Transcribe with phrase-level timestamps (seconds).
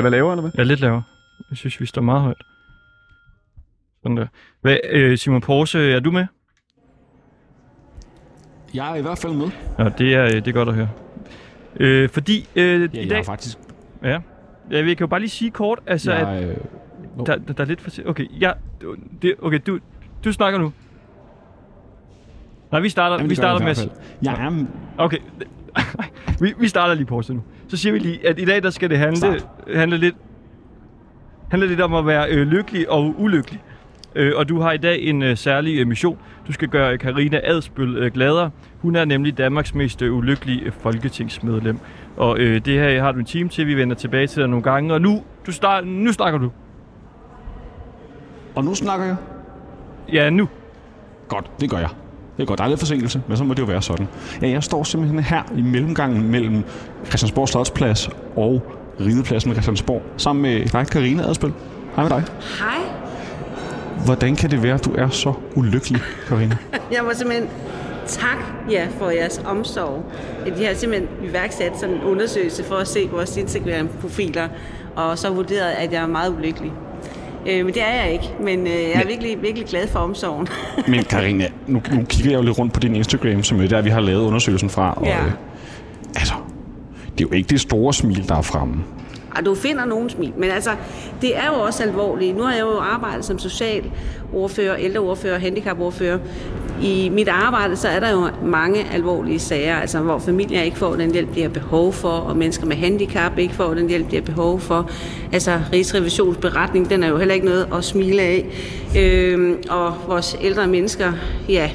[0.00, 0.50] Skal det være lavere, eller hvad?
[0.58, 1.02] Ja, lidt lavere.
[1.50, 2.42] Jeg synes, vi står meget højt.
[4.02, 4.26] Sådan der.
[4.60, 6.26] Hvad, øh, Simon Porse, er du med?
[8.74, 9.50] Jeg er i hvert fald med.
[9.78, 10.88] Ja, det er, øh, det er godt at høre.
[11.76, 13.18] Øh, fordi øh, Ja, i jeg dag...
[13.18, 13.58] er faktisk...
[14.02, 14.18] Ja.
[14.70, 16.56] Jeg kan jo bare lige sige kort, altså, at Jeg, øh,
[17.26, 17.90] der, der, der er lidt for...
[18.06, 18.52] Okay, ja,
[19.22, 19.78] det, okay du,
[20.24, 20.72] du snakker nu.
[22.70, 23.74] Nej, vi starter, jamen, vi jeg starter med...
[24.22, 24.66] Jeg er...
[24.98, 25.18] Okay,
[26.40, 27.42] vi, vi starter lige på nu.
[27.68, 29.46] Så siger vi lige, at i dag der skal det handle, Start.
[29.74, 30.14] handle lidt
[31.50, 33.62] handle lidt om at være øh, lykkelig og ulykkelig.
[34.14, 36.18] Øh, og du har i dag en øh, særlig øh, mission.
[36.46, 38.50] Du skal gøre Karina Adspøl øh, gladere.
[38.78, 41.78] Hun er nemlig Danmarks mest øh, ulykkelige øh, folketingsmedlem.
[42.16, 43.66] Og øh, det her har du en time til.
[43.66, 44.94] Vi vender tilbage til dig nogle gange.
[44.94, 46.50] Og nu, du start, nu snakker du.
[48.54, 49.16] Og nu snakker jeg.
[50.12, 50.48] Ja, nu.
[51.28, 51.88] Godt, det gør jeg.
[52.40, 52.58] Det godt.
[52.58, 54.08] Der er lidt forsinkelse, men så må det jo være sådan.
[54.42, 56.64] Ja, jeg står simpelthen her i mellemgangen mellem
[57.06, 58.62] Christiansborg Slotsplads og
[59.00, 61.52] Ridepladsen ved Christiansborg, sammen med dig, Karina Adspil.
[61.96, 62.24] Hej med dig.
[62.58, 62.78] Hej.
[64.04, 66.56] Hvordan kan det være, at du er så ulykkelig, Karina?
[66.94, 67.48] Jeg må simpelthen
[68.06, 68.38] tak
[68.70, 70.04] jer for jeres omsorg.
[70.46, 74.48] At I har simpelthen iværksat sådan en undersøgelse for at se vores Instagram-profiler,
[74.96, 76.72] og så vurderet, at jeg er meget ulykkelig.
[77.46, 80.48] Øh, men det er jeg ikke, men øh, jeg er virkelig, virkelig glad for omsorgen.
[80.92, 83.82] Men Karina, nu, nu kigger jeg jo lidt rundt på din Instagram, som er der,
[83.82, 84.94] vi har lavet undersøgelsen fra.
[84.96, 85.24] Og, Ja.
[85.24, 85.32] øh,
[86.16, 86.34] altså,
[87.18, 88.74] det er jo ikke det store smil, der er fremme.
[89.36, 90.70] Og du finder nogen smil, men altså,
[91.20, 92.36] det er jo også alvorligt.
[92.36, 96.18] Nu har jeg jo arbejdet som socialordfører, ældreordfører, handicapordfører.
[96.82, 100.94] I mit arbejde, så er der jo mange alvorlige sager, altså hvor familier ikke får
[100.94, 104.16] den hjælp, de har behov for, og mennesker med handicap ikke får den hjælp, de
[104.16, 104.90] har behov for.
[105.32, 108.46] Altså, Rigsrevisionsberetning, den er jo heller ikke noget at smile af.
[108.98, 111.12] Øhm, og vores ældre mennesker,
[111.48, 111.70] ja,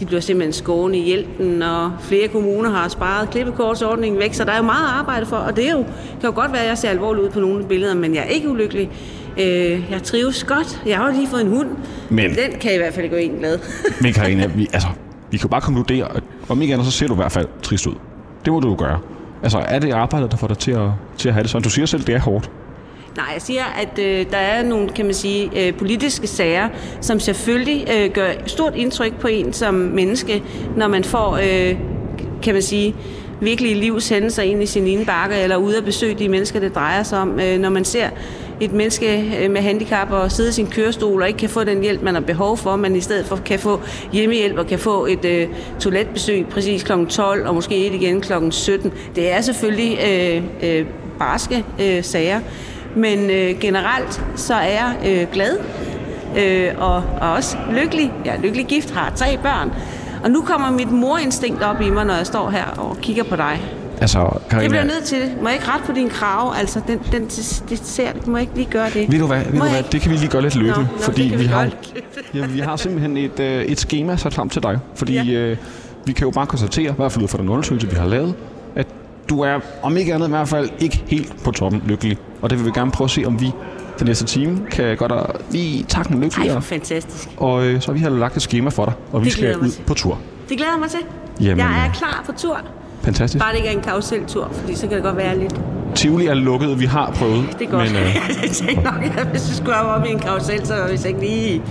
[0.00, 4.52] de bliver simpelthen skårende i hjælpen, og flere kommuner har sparet klippekortsordningen væk, så der
[4.52, 5.84] er jo meget arbejde for, og det er jo,
[6.20, 8.28] kan jo godt være, at jeg ser alvorligt ud på nogle billeder, men jeg er
[8.28, 8.90] ikke ulykkelig.
[9.40, 10.82] Øh, jeg trives godt.
[10.86, 11.68] Jeg har jo lige fået en hund.
[12.10, 13.58] Men- Den kan i hvert fald gå en glad.
[14.02, 14.88] Men Karina, vi, altså,
[15.30, 17.46] vi kan jo bare konkludere, at om ikke andet, så ser du i hvert fald
[17.62, 17.94] trist ud.
[18.44, 18.98] Det må du jo gøre.
[19.42, 21.62] Altså, er det arbejdet, der får dig til at, til at have det sådan?
[21.62, 22.50] Du siger selv, det er hårdt.
[23.16, 26.68] Nej, jeg siger, at øh, der er nogle, kan man sige, øh, politiske sager,
[27.00, 30.42] som selvfølgelig øh, gør stort indtryk på en som menneske,
[30.76, 31.76] når man får, øh,
[32.42, 32.94] kan man sige,
[33.40, 37.18] virkelige livshændelser ind i sin indbakke, eller ude at besøge de mennesker, det drejer sig
[37.18, 37.40] om.
[37.40, 38.08] Øh, når man ser
[38.60, 41.80] et menneske øh, med handicap og sidde i sin kørestol og ikke kan få den
[41.80, 43.80] hjælp, man har behov for, men i stedet for kan få
[44.12, 45.48] hjemmehjælp og kan få et øh,
[45.80, 46.92] toiletbesøg præcis kl.
[47.08, 48.32] 12 og måske et igen kl.
[48.50, 48.92] 17.
[49.16, 50.86] Det er selvfølgelig øh, øh,
[51.18, 52.40] barske øh, sager,
[52.96, 55.58] men øh, generelt så er jeg øh, glad
[56.38, 58.12] øh, og, og også lykkelig.
[58.24, 59.72] Jeg er lykkelig gift, har tre børn.
[60.24, 63.36] Og nu kommer mit morinstinkt op i mig, når jeg står her og kigger på
[63.36, 63.83] dig.
[64.00, 65.18] Altså, Det bliver Karina, jeg nødt til.
[65.42, 66.52] Må jeg ikke ret på din krav?
[66.56, 67.24] Altså, den, den,
[67.68, 69.12] det ser, må jeg ikke lige gøre det?
[69.12, 71.02] ved du hvad, ved du hvad, det kan vi lige gøre lidt løbende, Nå, nå,
[71.02, 71.94] fordi det vi, vi har, godt.
[72.34, 75.38] ja, vi har simpelthen et, øh, et schema sat frem til dig, fordi Ja.
[75.40, 75.56] øh,
[76.06, 78.34] vi kan jo bare konstatere, i hvert fald ud fra den undersøgelse, vi har lavet,
[78.74, 78.86] at
[79.28, 82.18] du er, om ikke andet i hvert fald, ikke helt på toppen lykkelig.
[82.42, 83.52] Og det vil vi gerne prøve at se, om vi
[83.98, 86.52] den næste time kan gøre dig lige takken Ej, lykkeligere.
[86.52, 87.28] hvor fantastisk.
[87.36, 89.56] Og øh, så vi har lagt et schema for dig, og vi Det skal jeg
[89.58, 89.82] mig ud til.
[89.82, 90.18] på tur.
[90.48, 91.00] Det glæder mig til.
[91.40, 92.60] Jamen, jeg er øh, klar på tur.
[93.04, 93.44] Fantastisk.
[93.44, 95.60] Bare det ikke er en karuseltur, fordi så kan det godt være lidt.
[95.94, 97.46] Tivoli er lukket, vi har prøvet.
[97.58, 97.92] Det er godt.
[97.92, 101.04] Men, øh, jeg tænkte nok, at hvis du skulle op i en karusel, så hvis
[101.04, 101.62] jeg ikke lige...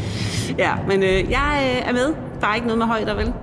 [0.58, 2.14] Ja, men øh, jeg øh, er med.
[2.42, 3.34] Der er ikke noget med højder, vel?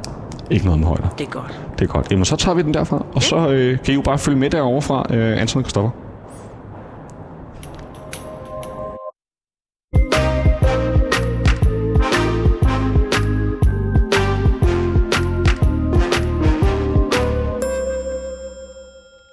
[0.50, 1.08] ikke noget med højder.
[1.18, 1.60] Det er godt.
[1.78, 2.10] Det er godt.
[2.10, 4.50] Jamen, så tager vi den derfra, og så øh, kan I jo bare følge med
[4.50, 5.90] derovre fra øh, Anton og Christoffer.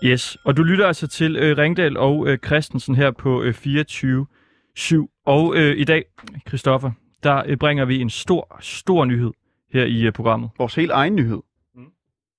[0.08, 5.24] Yes, og du lytter altså til øh, Ringdal og øh, Christensen her på øh, 24-7.
[5.26, 6.06] Og øh, i dag,
[6.48, 6.92] Christoffer,
[7.24, 9.32] der øh, bringer vi en stor, stor nyhed
[9.72, 10.50] her i øh, programmet.
[10.58, 11.42] Vores helt egen nyhed.
[11.76, 11.86] Mm.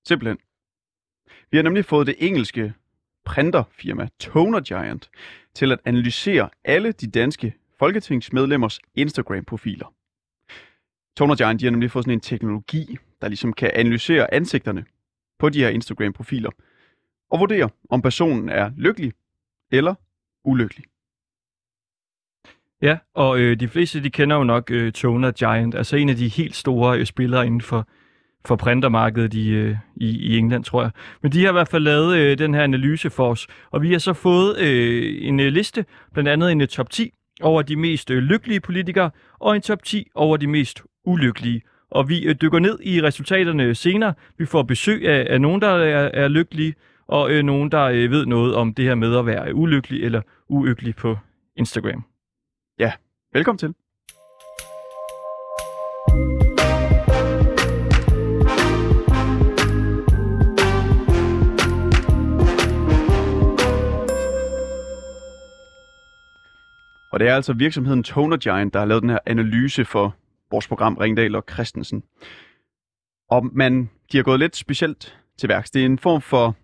[0.07, 0.37] Simpelthen.
[1.51, 2.73] Vi har nemlig fået det engelske
[3.25, 5.09] printerfirma Toner Giant
[5.53, 9.93] til at analysere alle de danske folketingsmedlemmers Instagram-profiler.
[11.17, 14.85] Toner Giant de har nemlig fået sådan en teknologi, der ligesom kan analysere ansigterne
[15.39, 16.49] på de her Instagram-profiler
[17.31, 19.13] og vurdere, om personen er lykkelig
[19.71, 19.95] eller
[20.43, 20.85] ulykkelig.
[22.81, 26.15] Ja, og øh, de fleste de kender jo nok øh, Toner Giant, altså en af
[26.15, 27.87] de helt store øh, spillere inden for,
[28.45, 30.91] for printermarkedet i, øh, i, i England, tror jeg.
[31.21, 33.91] Men de har i hvert fald lavet øh, den her analyse for os, og vi
[33.91, 37.75] har så fået øh, en øh, liste, blandt andet en øh, top 10 over de
[37.75, 41.61] mest øh, lykkelige politikere, og en top 10 over de mest ulykkelige.
[41.91, 44.13] Og vi øh, dykker ned i resultaterne senere.
[44.37, 46.73] Vi får besøg af, af nogen, der er, er lykkelige,
[47.09, 50.21] og øh, nogen, der øh, ved noget om det her med at være ulykkelig eller
[50.49, 51.17] ulykkelig på
[51.55, 52.03] Instagram.
[52.79, 52.91] Ja,
[53.33, 53.73] Velkommen til.
[67.11, 70.15] Og det er altså virksomheden Toner Giant, der har lavet den her analyse for
[70.51, 72.03] vores program Ringdal og Christensen.
[73.29, 75.71] Og man, de har gået lidt specielt til værks.
[75.71, 76.55] Det er en form for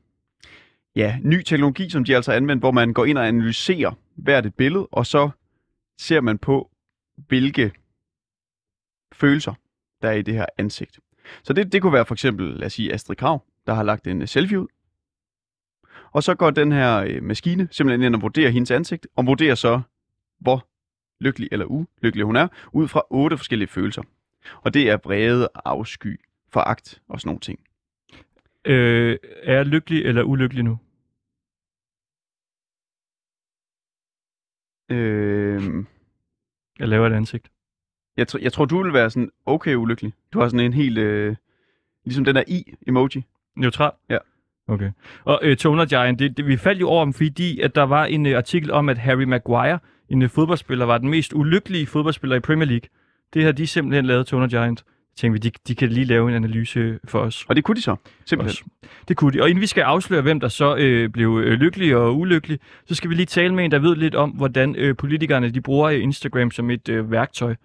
[0.96, 4.46] ja, ny teknologi, som de altså har anvendt, hvor man går ind og analyserer hvert
[4.46, 5.30] et billede, og så
[6.00, 6.72] ser man på,
[7.28, 7.72] hvilke
[9.14, 9.54] følelser,
[10.02, 11.00] der er i det her ansigt.
[11.44, 14.08] Så det, det kunne være for eksempel, lad os sige, Astrid Krav, der har lagt
[14.08, 14.68] en øh, selfie ud.
[16.12, 19.56] Og så går den her øh, maskine simpelthen ind og vurderer hendes ansigt, og vurderer
[19.56, 19.82] så,
[20.40, 20.68] hvor
[21.20, 24.02] lykkelig eller ulykkelig hun er, ud fra otte forskellige følelser.
[24.62, 26.20] Og det er vrede, afsky,
[26.50, 27.60] foragt og sådan nogle ting.
[28.66, 30.80] Øh, er jeg lykkelig eller ulykkelig nu?
[34.90, 35.64] Øh,
[36.80, 37.48] Jeg laver et ansigt.
[38.18, 40.14] jeg, tr- jeg tror, du vil være sådan okay ulykkelig.
[40.34, 41.36] Du har sådan en helt, øh,
[42.06, 43.24] ligesom den der i-emoji.
[43.56, 43.92] Neutral?
[44.10, 44.18] Ja.
[44.68, 44.92] Okay.
[45.24, 48.06] Og øh, Toner Giant, det, det, vi faldt jo over dem, fordi at der var
[48.06, 49.80] en øh, artikel om, at Harry Maguire,
[50.10, 52.90] en øh, fodboldspiller, var den mest ulykkelige fodboldspiller i Premier League.
[53.34, 54.86] Det har de simpelthen lavet, Toner Giant.
[55.18, 57.46] Tænkte vi, de, de kan lige lave en analyse for os.
[57.50, 57.96] Og det kunne de så,
[58.26, 58.72] simpelthen.
[59.08, 59.42] Det kunne de.
[59.42, 62.96] Og inden vi skal afsløre, hvem der så øh, blev øh, lykkelig og ulykkelig, så
[62.96, 65.90] skal vi lige tale med en, der ved lidt om, hvordan øh, politikerne de bruger
[65.90, 67.56] øh, Instagram som et øh, værktøj.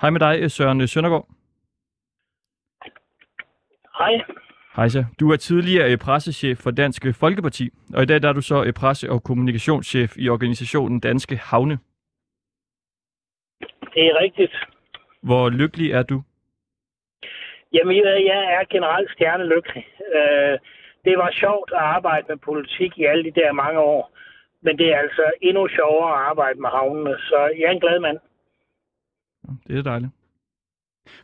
[0.00, 1.28] Hej med dig, øh, Søren Søndergaard.
[3.98, 4.12] Hej.
[4.76, 5.04] Hejsa.
[5.20, 8.64] Du er tidligere øh, pressechef for Dansk Folkeparti, og i dag der er du så
[8.64, 11.78] øh, presse- og kommunikationschef i organisationen Danske Havne.
[13.94, 14.52] Det er rigtigt.
[15.22, 16.22] Hvor lykkelig er du?
[17.72, 19.84] Jamen, jeg jeg er generelt stjernelykkelig.
[20.16, 20.58] Øh,
[21.04, 24.12] det var sjovt at arbejde med politik i alle de der mange år.
[24.62, 28.00] Men det er altså endnu sjovere at arbejde med havnene, så jeg er en glad
[28.00, 28.18] mand.
[29.66, 30.12] Det er dejligt.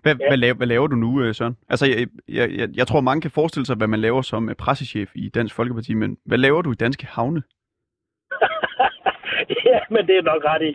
[0.03, 0.29] Hvad, Ja.
[0.29, 1.57] hvad, laver, hvad laver du nu, øh, Søren?
[1.69, 4.55] Altså, jeg, jeg, jeg, jeg tror, mange kan forestille sig, hvad man laver som øh,
[4.55, 7.43] pressechef i Dansk Folkeparti, men hvad laver du i Danske Havne?
[9.95, 10.73] Ja, men det er nok ret i.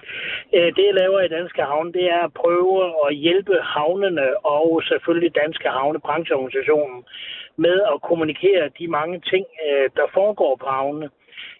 [0.56, 2.74] Øh, Det, jeg laver i Danske Havne, det er at prøve
[3.08, 7.04] at hjælpe havnene og selvfølgelig Danske Havne, brancheorganisationen,
[7.66, 11.10] med at kommunikere de mange ting, øh, der foregår på havnene.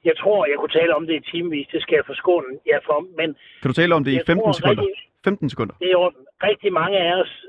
[0.06, 3.00] Jeg tror, jeg kunne tale om det i timevis, det skal jeg forskåne jer for,
[3.18, 3.28] men
[3.62, 4.82] Kan du tale om det i jeg 15 tror sekunder?
[4.84, 5.74] rigtig- 15 sekunder.
[5.80, 6.12] Det er jo
[6.50, 7.46] rigtig mange af os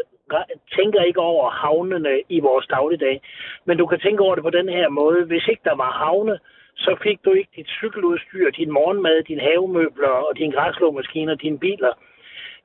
[0.78, 3.20] tænker ikke over havnene i vores dagligdag.
[3.64, 5.24] Men du kan tænke over det på den her måde.
[5.24, 6.38] Hvis ikke der var havne,
[6.76, 11.92] så fik du ikke dit cykeludstyr, din morgenmad, dine havemøbler og dine græslåmaskiner, dine biler.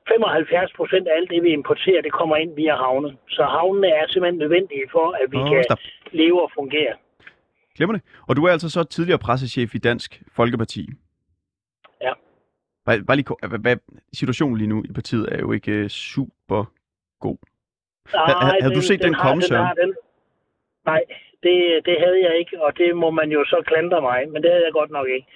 [0.08, 3.16] 75 procent af alt det, vi importerer, det kommer ind via havne.
[3.28, 5.78] Så havnene er simpelthen nødvendige for, at vi Åh, kan stop.
[6.12, 6.94] leve og fungere.
[7.76, 8.02] Glemmer det.
[8.28, 10.88] Og du er altså så tidligere pressechef i Dansk Folkeparti.
[12.00, 12.12] Ja.
[12.84, 13.76] Bare, bare lige, hvad,
[14.12, 16.64] situationen lige nu i partiet er jo ikke øh, super
[17.20, 17.36] god.
[18.12, 19.76] Nej, havde du set den har- komme, Søren?
[19.82, 19.94] den.
[20.86, 21.00] Nej,
[21.42, 24.50] det, det havde jeg ikke, og det må man jo så klandre mig, men det
[24.50, 25.26] havde jeg godt nok ikke.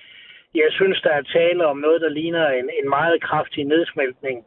[0.54, 4.46] Jeg synes, der er tale om noget, der ligner en, en meget kraftig nedsmeltning.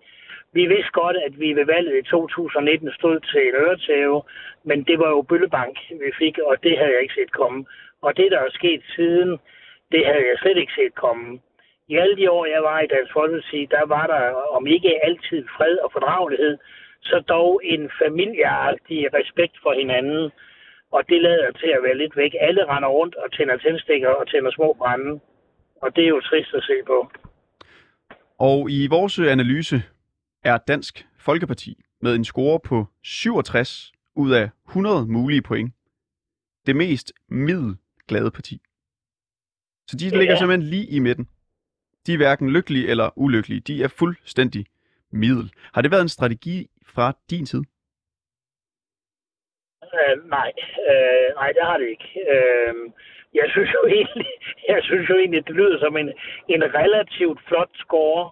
[0.54, 4.22] Vi vidste godt, at vi ved valget i 2019 stod til en øretæve,
[4.64, 7.66] men det var jo bøllebank, vi fik, og det havde jeg ikke set komme.
[8.02, 9.40] Og det, der er sket siden,
[9.92, 11.40] det havde jeg slet ikke set komme.
[11.88, 14.24] I alle de år, jeg var i Dansk Folkeparti, der var der,
[14.58, 16.58] om ikke altid fred og fordragelighed,
[17.02, 20.32] så dog en familieagtig respekt for hinanden.
[20.96, 22.32] Og det lader til at være lidt væk.
[22.48, 25.20] Alle render rundt og tænder tændstikker og tænder små brænde.
[25.82, 27.12] Og det er jo trist at se på.
[28.40, 29.84] Og i vores analyse
[30.44, 35.74] er Dansk Folkeparti med en score på 67 ud af 100 mulige point
[36.66, 38.62] det mest middelglade parti.
[39.88, 40.18] Så de Ja.
[40.20, 41.28] ligger simpelthen lige i midten.
[42.08, 43.60] De er hverken lykkelige eller ulykkelige.
[43.60, 44.66] De er fuldstændig
[45.12, 45.52] middel.
[45.74, 47.64] Har det været en strategi fra din side?
[49.98, 50.52] Øh, nej,
[50.90, 52.10] øh, nej, det har det ikke.
[52.34, 52.76] Øh,
[53.34, 54.32] jeg synes jo egentlig,
[54.74, 56.10] jeg synes jo egentlig, det lyder som en,
[56.56, 58.30] en relativt flot score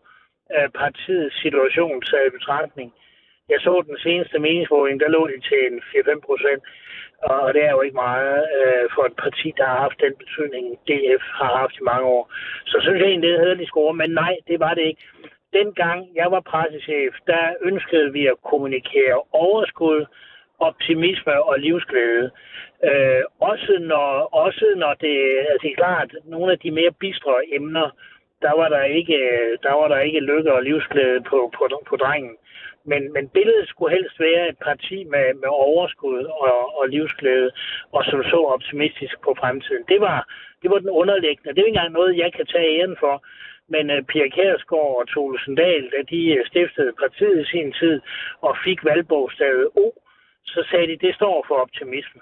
[0.50, 2.94] af partiets situation taget i betragtning.
[3.50, 6.64] Jeg så den seneste meningsmåling, der lå de til en 4-5 procent,
[7.24, 10.66] og det er jo ikke meget øh, for et parti, der har haft den betydning,
[10.88, 12.34] DF har haft i mange år.
[12.66, 15.04] Så synes jeg egentlig, det er hederlig score, men nej, det var det ikke.
[15.54, 20.06] Dengang jeg var pressechef, der ønskede vi at kommunikere overskud,
[20.68, 22.32] optimisme og livsglæde.
[22.90, 24.08] Øh, også når,
[24.46, 25.16] også når det,
[25.50, 27.90] altså det er klart, nogle af de mere bistre emner,
[28.42, 29.20] der var der ikke,
[29.64, 32.36] der var der ikke lykke og livsglæde på, på, på drengen.
[32.86, 37.52] Men, men billedet skulle helst være et parti med, med overskud og, og livsglæde,
[37.92, 39.84] og som så optimistisk på fremtiden.
[39.88, 40.20] Det var,
[40.62, 41.50] det var den underliggende.
[41.50, 43.24] Det er ikke engang noget, jeg kan tage æren for.
[43.74, 48.02] Men uh, Pia Kærsgaard og Tole Dahl, da de uh, stiftede partiet i sin tid
[48.42, 49.86] og fik valgbogstavet O,
[50.54, 52.22] så sagde de, det står for optimisme.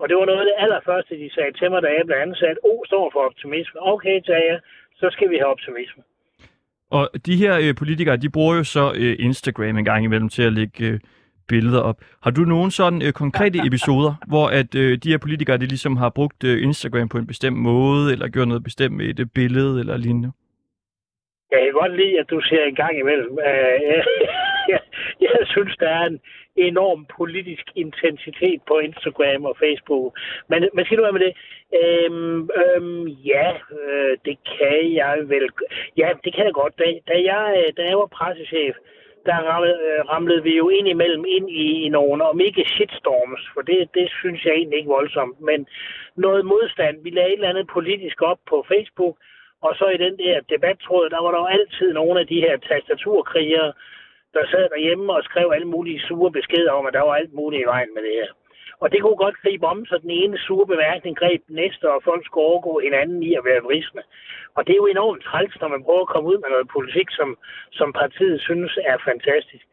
[0.00, 2.56] Og det var noget af det allerførste, de sagde til mig, da jeg blev ansat.
[2.70, 3.78] O står for optimisme.
[3.92, 4.58] Okay, sagde jeg,
[5.00, 6.02] så skal vi have optimisme.
[6.90, 10.42] Og de her øh, politikere, de bruger jo så øh, Instagram en gang imellem til
[10.42, 11.00] at lægge øh,
[11.48, 11.98] billeder op.
[12.22, 15.96] Har du nogen sådan øh, konkrete episoder, hvor at øh, de her politikere, de ligesom
[15.96, 19.80] har brugt øh, Instagram på en bestemt måde, eller gjort noget bestemt med et billede
[19.80, 20.32] eller lignende?
[21.50, 23.38] Jeg kan godt lide, at du siger en gang imellem.
[23.38, 24.04] Jeg,
[24.72, 24.80] jeg,
[25.20, 26.20] jeg synes, der er en
[26.56, 30.18] enorm politisk intensitet på Instagram og Facebook.
[30.48, 31.34] Men, men skal du være med det?
[31.82, 33.48] Øhm, øhm, ja,
[33.80, 35.48] øh, det kan jeg vel.
[35.96, 36.78] Ja, det kan jeg godt.
[36.78, 38.74] Da, da, jeg, øh, da jeg var pressechef,
[39.26, 43.42] der ramlede, øh, ramlede vi jo ind imellem ind i, i nogle, om ikke shitstorms,
[43.54, 45.66] for det, det synes jeg egentlig ikke voldsomt, men
[46.16, 47.02] noget modstand.
[47.02, 49.16] Vi lagde et eller andet politisk op på Facebook,
[49.62, 52.56] og så i den der debattråd, der var der jo altid nogle af de her
[52.56, 53.72] tastaturkrigere,
[54.38, 57.62] der sad derhjemme og skrev alle mulige sure beskeder om, at der var alt muligt
[57.62, 58.30] i vejen med det her.
[58.82, 62.02] Og det kunne godt gribe om, så den ene sure bemærkning greb den næste, og
[62.08, 64.02] folk skulle overgå hinanden i at være vrisne.
[64.56, 67.08] Og det er jo enormt træls, når man prøver at komme ud med noget politik,
[67.10, 67.38] som,
[67.72, 69.64] som partiet synes er fantastisk.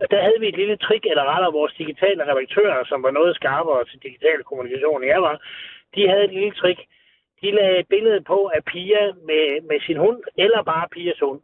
[0.00, 3.36] Og der havde vi et lille trick, eller rettere vores digitale redaktører, som var noget
[3.36, 5.36] skarpere til digital kommunikation, jeg var.
[5.94, 6.80] De havde et lille trick
[7.42, 11.40] de lagde et billede på af Pia med, med sin hund, eller bare Pias hund.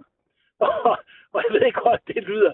[0.66, 0.98] Og,
[1.36, 2.52] og jeg ved ikke godt, det lyder,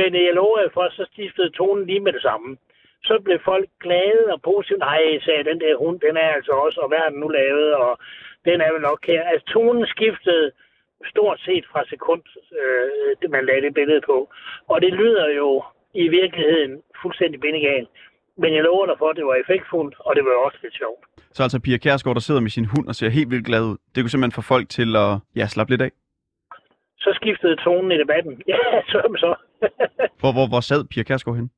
[0.00, 2.56] men øh, jeg lover for, så stiftede tonen lige med det samme.
[3.08, 4.78] Så blev folk glade og positive.
[4.78, 7.74] Nej, sagde den der hund, den er altså også, og hvad er den nu lavet,
[7.74, 7.92] og
[8.48, 9.22] den er vel nok her.
[9.30, 10.46] Altså tonen skiftede
[11.12, 12.22] stort set fra sekund,
[12.60, 14.16] øh, man lagde det billede på.
[14.68, 15.62] Og det lyder jo
[15.94, 17.88] i virkeligheden fuldstændig bindegalt.
[18.42, 21.02] Men jeg lover dig for, at det var effektfuldt, og det var også lidt sjovt.
[21.36, 23.76] Så altså Pia Kærsgaard, der sidder med sin hund og ser helt vildt glad ud.
[23.94, 25.90] Det kunne simpelthen få folk til at ja, slappe lidt af.
[27.04, 28.34] Så skiftede tonen i debatten.
[28.52, 28.60] Ja,
[28.92, 29.30] så så.
[30.20, 31.50] hvor, hvor, hvor sad Pia Kærsgaard hen?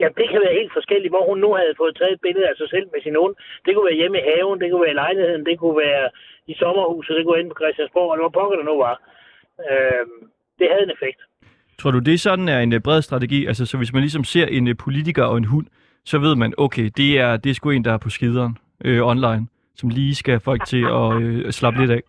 [0.00, 2.54] Ja, det kan være helt forskelligt, hvor hun nu havde fået taget et billede af
[2.56, 3.34] sig selv med sin hund.
[3.64, 6.04] Det kunne være hjemme i haven, det kunne være i lejligheden, det kunne være
[6.52, 8.96] i sommerhuset, det kunne være inde på Christiansborg, eller hvor pokker det nu var.
[9.68, 10.04] Øh,
[10.58, 11.20] det havde en effekt.
[11.80, 13.40] Tror du, det sådan er en øh, bred strategi?
[13.46, 15.66] Altså, så hvis man ligesom ser en øh, politiker og en hund,
[16.04, 19.06] så ved man, okay, det er, det er sgu en, der er på skideren øh,
[19.12, 22.02] online, som lige skal have folk til at øh, slappe lidt af.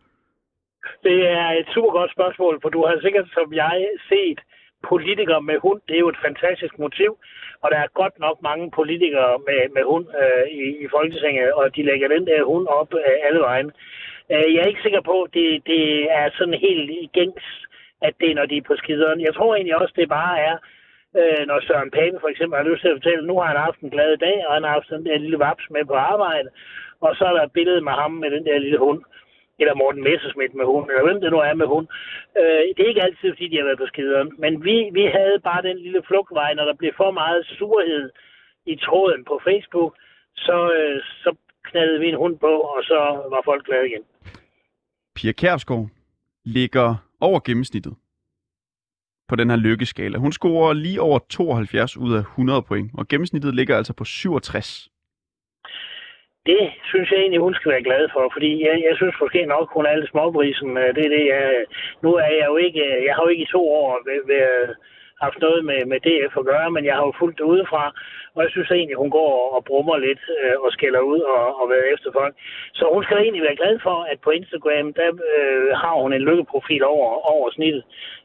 [1.04, 4.40] Det er et super godt spørgsmål, for du har sikkert, som jeg, set
[4.92, 5.82] politikere med hund.
[5.88, 7.18] Det er jo et fantastisk motiv,
[7.62, 11.76] og der er godt nok mange politikere med, med hund øh, i, i Folketinget, og
[11.76, 13.72] de lægger den der hund op øh, alle vejen.
[14.32, 17.46] Øh, jeg er ikke sikker på, at det, det er sådan helt gængs,
[18.02, 19.22] at det er, når de er på skideren.
[19.22, 20.56] Jeg tror egentlig også, det bare er,
[21.20, 23.80] øh, når Søren Pape for eksempel har lyst til at fortælle, nu har han haft
[23.80, 26.50] en glad dag, og han har haft sådan en lille vaps med på arbejde,
[27.02, 29.02] og så er der et billede med ham med den der lille hund,
[29.62, 31.86] eller Morten Messersmith med hund, eller hvem det nu er med hun.
[32.40, 35.38] Øh, det er ikke altid, fordi de har været på skideren, men vi, vi havde
[35.50, 38.06] bare den lille flugtvej, når der blev for meget surhed
[38.74, 39.92] i tråden på Facebook,
[40.36, 41.30] så, øh, så
[41.70, 43.00] knaldede vi en hund på, og så
[43.34, 44.04] var folk glade igen.
[45.16, 45.88] Pia Kærsgaard
[46.46, 47.94] ligger over gennemsnittet
[49.30, 50.18] på den her lykkeskala.
[50.18, 54.90] Hun scorer lige over 72 ud af 100 point, og gennemsnittet ligger altså på 67.
[56.50, 59.68] Det synes jeg egentlig, hun skal være glad for, fordi jeg, jeg synes måske nok,
[59.78, 60.78] hun er lidt småbrisen.
[60.78, 61.66] Øh, det er det, jeg,
[62.04, 63.90] nu er jeg jo ikke, øh, jeg har jo ikke i to år
[64.34, 64.76] været,
[65.26, 67.84] haft noget med, med DF at gøre, men jeg har jo fulgt det udefra,
[68.36, 71.70] og jeg synes egentlig, hun går og brummer lidt øh, og skælder ud og, og
[71.70, 72.34] været efter folk.
[72.74, 76.28] Så hun skal egentlig være glad for, at på Instagram, der øh, har hun en
[76.30, 77.84] lykkeprofil over, over snittet.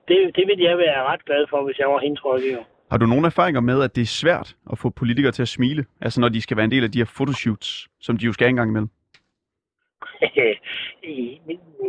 [0.08, 2.64] Det, det ville jeg være ret glad for, hvis jeg var hendes rådgiver.
[2.94, 5.84] Har du nogle erfaringer med, at det er svært at få politikere til at smile?
[6.00, 8.48] Altså når de skal være en del af de her fotoshoots, som de jo skal
[8.48, 8.90] engang imellem?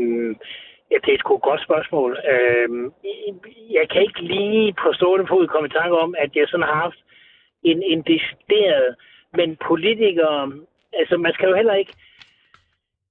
[0.02, 0.36] Øh,
[0.92, 2.12] ja, det er et godt spørgsmål.
[2.34, 2.70] Øh,
[3.78, 6.80] jeg kan ikke lige på stående fod komme i tanke om, at jeg sådan har
[6.86, 7.00] haft
[7.64, 8.96] en, en decideret,
[9.38, 10.52] men politikere,
[10.94, 11.94] altså man skal jo heller ikke,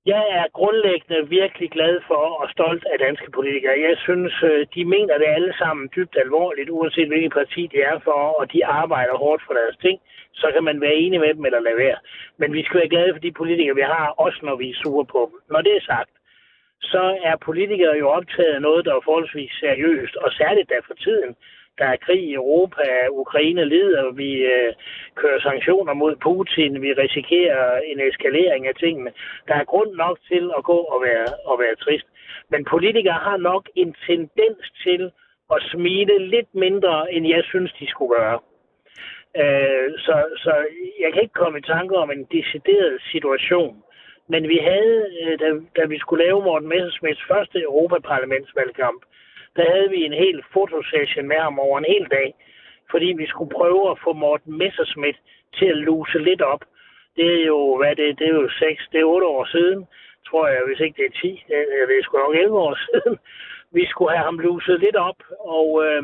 [0.07, 3.87] jeg er grundlæggende virkelig glad for og stolt af danske politikere.
[3.89, 7.99] Jeg synes, øh, de mener det alle sammen dybt alvorligt, uanset hvilket parti de er
[7.99, 10.01] for, og de arbejder hårdt for deres ting.
[10.33, 11.99] Så kan man være enig med dem eller lade være.
[12.37, 15.07] Men vi skal være glade for de politikere, vi har, også når vi er sure
[15.07, 15.39] på dem.
[15.51, 16.11] Når det er sagt,
[16.83, 20.95] så er politikere jo optaget af noget, der er forholdsvis seriøst, og særligt der for
[20.95, 21.37] tiden.
[21.79, 24.73] Der er krig i Europa, Ukraine lider, vi øh,
[25.15, 29.13] kører sanktioner mod Putin, vi risikerer en eskalering af tingene.
[29.49, 32.07] Der er grund nok til at gå og være, og være trist.
[32.51, 35.13] Men politikere har nok en tendens til
[35.55, 38.39] at smile lidt mindre, end jeg synes, de skulle gøre.
[39.43, 40.53] Øh, så, så
[41.01, 43.83] jeg kan ikke komme i tanke om en decideret situation.
[44.29, 49.03] Men vi havde, øh, da, da vi skulle lave Morten Messersmiths første Europaparlamentsvalgkamp,
[49.57, 52.35] der havde vi en hel fotosession med ham over en hel dag,
[52.91, 55.19] fordi vi skulle prøve at få Morten Messersmith
[55.59, 56.65] til at luse lidt op.
[57.17, 59.87] Det er jo, hvad det, det er jo 6, det er 8 år siden,
[60.29, 61.57] tror jeg, hvis ikke det er 10, det,
[61.89, 63.19] det er sgu nok 11 år siden.
[63.73, 66.03] Vi skulle have ham luset lidt op, og øh,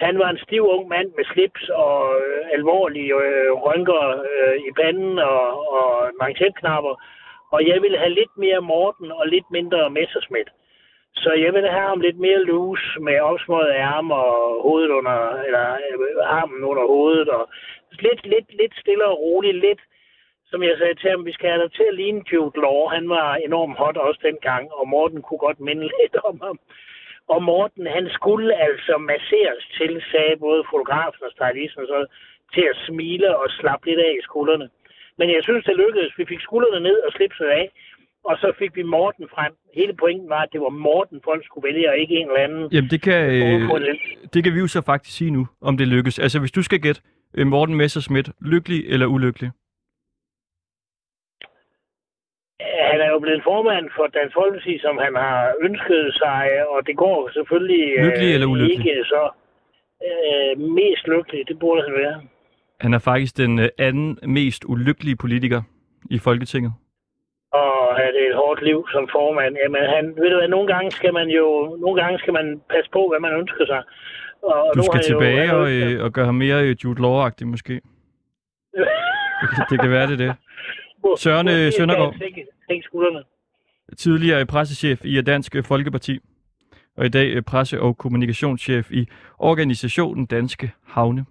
[0.00, 4.70] han var en stiv ung mand med slips og øh, alvorlige øh, rynker øh, i
[4.80, 6.94] panden og, og manchetknapper.
[7.54, 10.50] Og jeg ville have lidt mere Morten og lidt mindre Messersmith.
[11.16, 15.66] Så jeg vil have ham lidt mere loose med opsmøget ærm og hovedet under, eller
[15.72, 17.28] øh, armen under hovedet.
[17.28, 17.48] Og
[18.00, 19.80] lidt, lidt, lidt stille og roligt, lidt
[20.54, 22.78] som jeg sagde til ham, vi skal have dig til at ligne Jude Law.
[22.96, 26.58] Han var enormt hot også dengang, og Morten kunne godt minde lidt om ham.
[27.28, 31.98] Og Morten, han skulle altså masseres til, sagde både fotografen og stylisten, så,
[32.54, 34.68] til at smile og slappe lidt af i skuldrene.
[35.18, 36.18] Men jeg synes, det lykkedes.
[36.18, 37.66] Vi fik skuldrene ned og slipset af,
[38.24, 39.52] og så fik vi Morten frem.
[39.74, 42.72] Hele pointen var, at det var Morten, folk skulle vælge, og ikke en eller anden.
[42.72, 43.96] Jamen, det kan, øh,
[44.34, 46.18] det kan vi jo så faktisk sige nu, om det lykkes.
[46.18, 47.00] Altså, hvis du skal gætte,
[47.34, 49.50] øh, Morten Messersmith, lykkelig eller ulykkelig?
[52.90, 56.96] Han er jo blevet formand for Dansk Folkeparti, som han har ønsket sig, og det
[56.96, 58.78] går selvfølgelig Lykkelig øh, eller ulykkelig?
[58.78, 59.22] ikke så
[60.08, 61.48] øh, mest lykkelig.
[61.48, 62.22] Det burde han være.
[62.80, 65.62] Han er faktisk den øh, anden mest ulykkelige politiker
[66.10, 66.72] i Folketinget.
[67.60, 69.52] Og have det et hårdt liv som formand.
[69.62, 71.46] Jamen, han, ved du hvad, nogle gange skal man jo,
[71.84, 73.82] nogle gange skal man passe på, hvad man ønsker sig.
[74.42, 77.44] Og Du skal jo- tilbage han og, øh, og gøre ham mere øh, Jude Law-agtig
[77.54, 77.74] måske.
[79.40, 80.30] Det kan, det kan være, det det.
[81.24, 82.14] Søren, øh, Søndergaard.
[82.68, 83.22] sænke skuldrene.
[83.98, 86.18] Tidligere pressechef i Dansk Folkeparti,
[86.96, 91.24] og i dag øh, presse- og kommunikationschef i organisationen Danske Havne.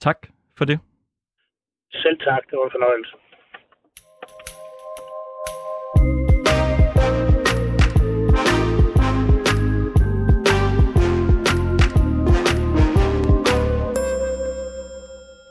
[0.00, 0.18] Tak
[0.58, 0.78] for det.
[1.92, 3.12] Selv tak, det var en fornøjelse.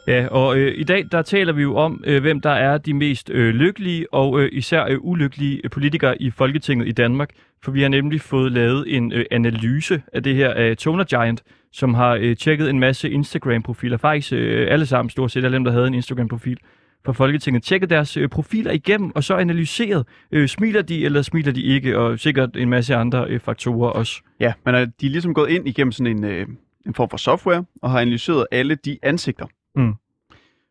[0.10, 2.94] Ja, og øh, i dag der taler vi jo om, øh, hvem der er de
[2.94, 7.30] mest øh, lykkelige og øh, især øh, ulykkelige øh, politikere i Folketinget i Danmark.
[7.64, 11.44] For vi har nemlig fået lavet en øh, analyse af det her af Toner Giant,
[11.72, 13.98] som har øh, tjekket en masse Instagram-profiler.
[13.98, 16.58] Faktisk øh, alle sammen, stort set alle dem, der havde en Instagram-profil
[17.06, 21.52] for Folketinget, tjekket deres øh, profiler igennem og så analyseret, øh, smiler de eller smiler
[21.52, 24.22] de ikke, og sikkert en masse andre øh, faktorer også.
[24.40, 26.48] Ja, men øh, de er ligesom gået ind igennem sådan en, øh,
[26.86, 29.46] en form for software, og har analyseret alle de ansigter,
[29.76, 29.94] Mm.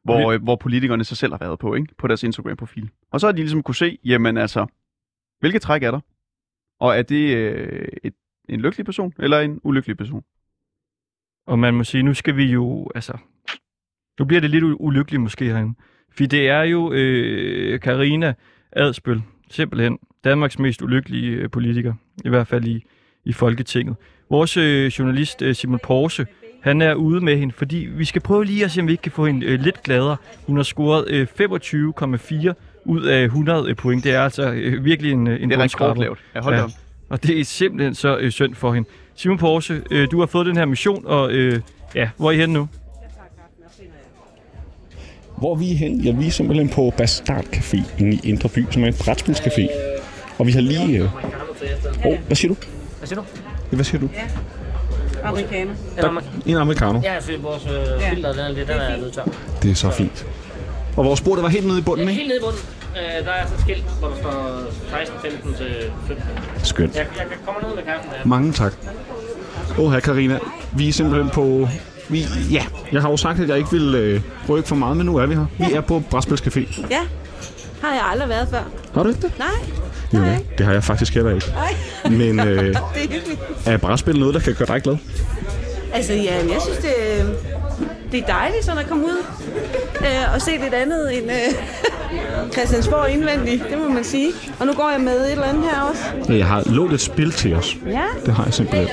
[0.05, 1.95] hvor, øh, hvor politikerne sig selv har været på, ikke?
[1.99, 2.91] på deres Instagram-profil.
[3.11, 4.67] Og så har de ligesom kunne se, jamen altså,
[5.41, 6.01] hvilke træk er der?
[6.81, 8.15] Og er det øh, et,
[8.49, 10.25] en lykkelig person, eller en ulykkelig person?
[11.47, 13.19] Og man må sige, nu skal vi jo, altså,
[14.19, 15.75] nu bliver det lidt ulykkeligt måske herinde.
[16.11, 18.35] For det er jo øh, Karina
[18.73, 22.85] Adspøl, simpelthen Danmarks mest ulykkelige øh, politiker, i hvert fald i,
[23.25, 23.97] i Folketinget.
[24.31, 26.27] Vores øh, journalist øh, Simon Porse,
[26.61, 29.03] han er ude med hende, fordi vi skal prøve lige at se, om vi ikke
[29.03, 30.17] kan få hende øh, lidt gladere.
[30.47, 32.53] Hun har scoret øh, 25,4
[32.85, 34.05] ud af 100 point.
[34.05, 36.19] Det er altså øh, virkelig en, øh, en Det er rekordlavt.
[36.35, 36.59] Ja, hold Ja.
[36.61, 36.65] ja.
[36.65, 36.71] op.
[37.09, 38.89] Og det er simpelthen så øh, synd for hende.
[39.15, 41.61] Simon Porse, øh, du har fået den her mission, og øh,
[41.95, 42.69] ja, hvor er I henne nu?
[45.39, 46.01] Hvor er vi hen?
[46.01, 49.69] Ja, vi er simpelthen på Bastard Café inde i Indre By, som er en brætspilscafé.
[50.39, 50.99] Og vi har lige...
[50.99, 52.07] Øh...
[52.07, 52.57] Oh, hvad siger du?
[52.99, 53.27] Hvad siger du?
[53.73, 54.09] Ja, Hvad siger du?
[55.25, 55.73] Amerikaner.
[56.47, 57.01] En americano.
[57.03, 59.23] Ja, for vores øh, filter, den er lidt, den er blevet tør.
[59.63, 60.27] Det er så fint.
[60.97, 62.21] Og vores bord, der var helt nede i bunden, ikke?
[62.21, 62.61] Helt nede i bunden,
[62.97, 66.25] øh, der er sådan et skilt, hvor der står 16, 15 til 17.
[66.65, 66.97] Skønt.
[66.97, 68.27] Jeg, jeg kommer ned med kaffen her.
[68.27, 68.73] Mange tak.
[69.79, 70.39] Åh, her Karina.
[70.73, 71.69] Vi er simpelthen på...
[72.09, 75.07] Vi, ja, jeg har jo sagt, at jeg ikke vil øh, rykke for meget, men
[75.07, 75.47] nu er vi her.
[75.59, 76.87] Vi er på Brætspils Café.
[76.91, 77.01] Ja,
[77.83, 78.63] har jeg aldrig været før.
[78.95, 79.33] Har du ikke det?
[79.39, 79.49] Nej,
[80.15, 80.45] Jo, nej.
[80.59, 81.47] det har jeg faktisk heller ikke.
[82.05, 83.23] Nej, Men øh, det
[83.67, 84.97] er er brætspil noget, der kan gøre dig glad?
[85.93, 86.95] Altså, ja, jeg synes, det,
[88.13, 89.25] det er dejligt sådan at komme ud
[90.01, 94.33] øh, og se lidt andet end øh, Christiansborg indvendigt, det må man sige.
[94.59, 96.33] Og nu går jeg med et eller andet her også.
[96.33, 97.77] Jeg har lånt et spil til os.
[97.87, 98.89] Ja, Det har jeg simpelthen.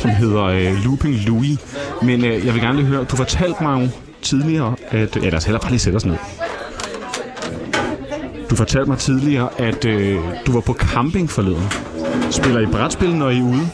[0.00, 1.58] Som hedder øh, Looping Louis.
[2.02, 3.88] Men øh, jeg vil gerne lige høre, du fortalte mig jo
[4.22, 5.16] tidligere, at...
[5.16, 6.16] Ja, lad os hellere bare lige sætte os ned.
[8.50, 11.62] Du fortalte mig tidligere, at øh, du var på camping forleden.
[12.30, 13.70] Spiller I brætspil, når I er ude?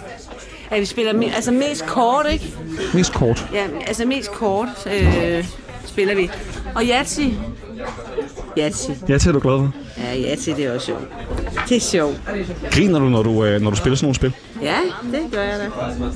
[0.72, 2.54] ja vi spiller me- altså mest kort, ikke?
[2.94, 3.46] Mest kort.
[3.54, 4.68] Ja, altså mest kort
[5.00, 5.44] øh,
[5.86, 6.30] spiller vi.
[6.74, 7.20] Og Yatzy.
[8.58, 8.90] Yatzy.
[9.06, 9.72] Det er du glad for.
[9.98, 11.02] Ja, Yatzy, det er også sjovt.
[11.68, 12.20] Det er sjovt.
[12.70, 14.32] Griner du, når du, øh, når du spiller sådan nogle spil?
[14.62, 14.76] Ja,
[15.12, 15.64] det gør jeg da.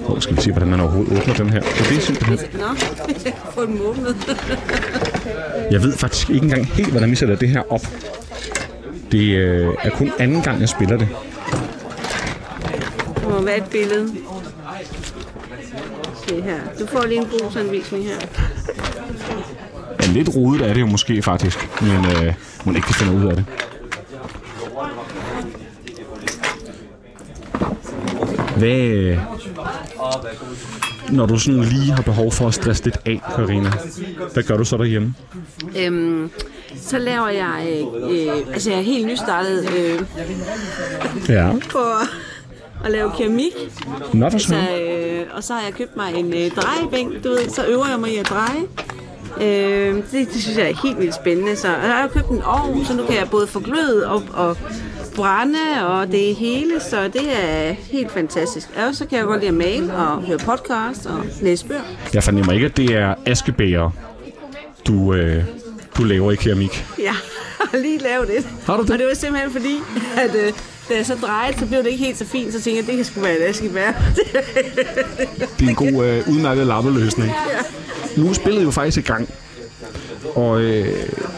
[0.06, 1.60] Hvor skal vi se, hvordan man overhovedet åbner den her?
[1.60, 2.38] Det er simpelthen.
[2.60, 2.66] Nå,
[3.54, 4.16] få den åbnet.
[5.70, 7.86] Jeg ved faktisk ikke engang helt, hvordan vi sætter det her op.
[9.12, 11.08] Det øh, er kun anden gang, jeg spiller det.
[13.22, 14.12] Der må være et billede.
[16.28, 16.60] Se her.
[16.80, 18.16] Du får lige en brugsanvisning her.
[20.02, 23.30] Ja, lidt rodet er det jo måske faktisk, men øh, må ikke kan finde ud
[23.30, 23.44] af det.
[28.56, 29.18] Hvad, øh,
[31.10, 33.70] når du sådan lige har behov for at stresse lidt af, Karina,
[34.32, 35.14] hvad gør du så derhjemme?
[35.76, 36.30] Øhm,
[36.87, 40.03] så laver jeg, øh, øh, altså jeg er helt nystartet øh,
[41.29, 41.51] Ja.
[41.72, 41.79] på
[42.85, 43.53] at lave keramik.
[44.12, 44.81] Nå for Så, sådan.
[44.81, 48.01] øh, og så har jeg købt mig en øh, drejebænk, du ved, så øver jeg
[48.01, 48.62] mig i at dreje.
[49.40, 51.57] Øh, det, det synes jeg er helt vildt spændende.
[51.57, 54.57] Så jeg har købt en ovn, så nu kan jeg både få glød og, og
[55.16, 58.68] brænde og det hele, så det er helt fantastisk.
[58.88, 61.81] Og så kan jeg godt lide at male og høre podcast og læse bøger.
[62.14, 63.90] Jeg fornemmer ikke, at det er askebæger,
[64.87, 65.44] du, øh,
[65.98, 66.87] du laver i keramik.
[66.98, 67.12] Ja,
[67.70, 68.46] har lige lavet det.
[68.66, 68.90] Har du det?
[68.90, 69.76] Og det var simpelthen fordi,
[70.16, 70.52] at øh,
[70.88, 72.96] da jeg så drejede, så blev det ikke helt så fint, så tænkte jeg, det
[72.96, 73.92] kan sgu være et askebær.
[75.59, 77.32] Det er en god, øh, udmærket lappeløsning.
[78.16, 79.28] Nu er spillet jo faktisk i gang.
[80.35, 80.87] Og øh,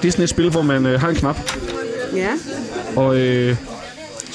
[0.02, 1.36] det er sådan et spil, hvor man øh, har en knap,
[2.14, 2.30] ja,
[2.96, 3.56] og øh,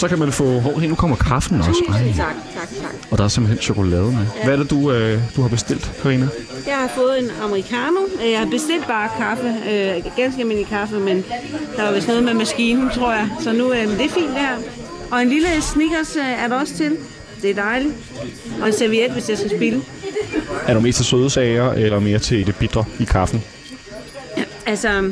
[0.04, 0.60] så kan man få...
[0.60, 1.84] Hov, hey, nu kommer kaffen også.
[1.90, 2.14] Ej.
[2.16, 2.94] tak, tak, tak.
[3.12, 4.26] Og der er simpelthen chokolade med.
[4.44, 6.28] Hvad er det, du, øh, du har bestilt, Karina?
[6.68, 8.00] Jeg har fået en americano.
[8.32, 11.24] Jeg har bestilt bare kaffe, øh, ganske almindelig kaffe, men
[11.78, 13.30] der var vist noget med maskinen, tror jeg.
[13.40, 14.56] Så nu øh, det er fint det her.
[15.12, 16.98] Og en lille Snickers øh, er der også til.
[17.42, 17.94] Det er dejligt.
[18.62, 19.82] Og en serviet, hvis jeg skal spille.
[20.68, 23.44] Er du mest til søde sager, eller mere til det bitre i kaffen?
[24.66, 25.12] Altså,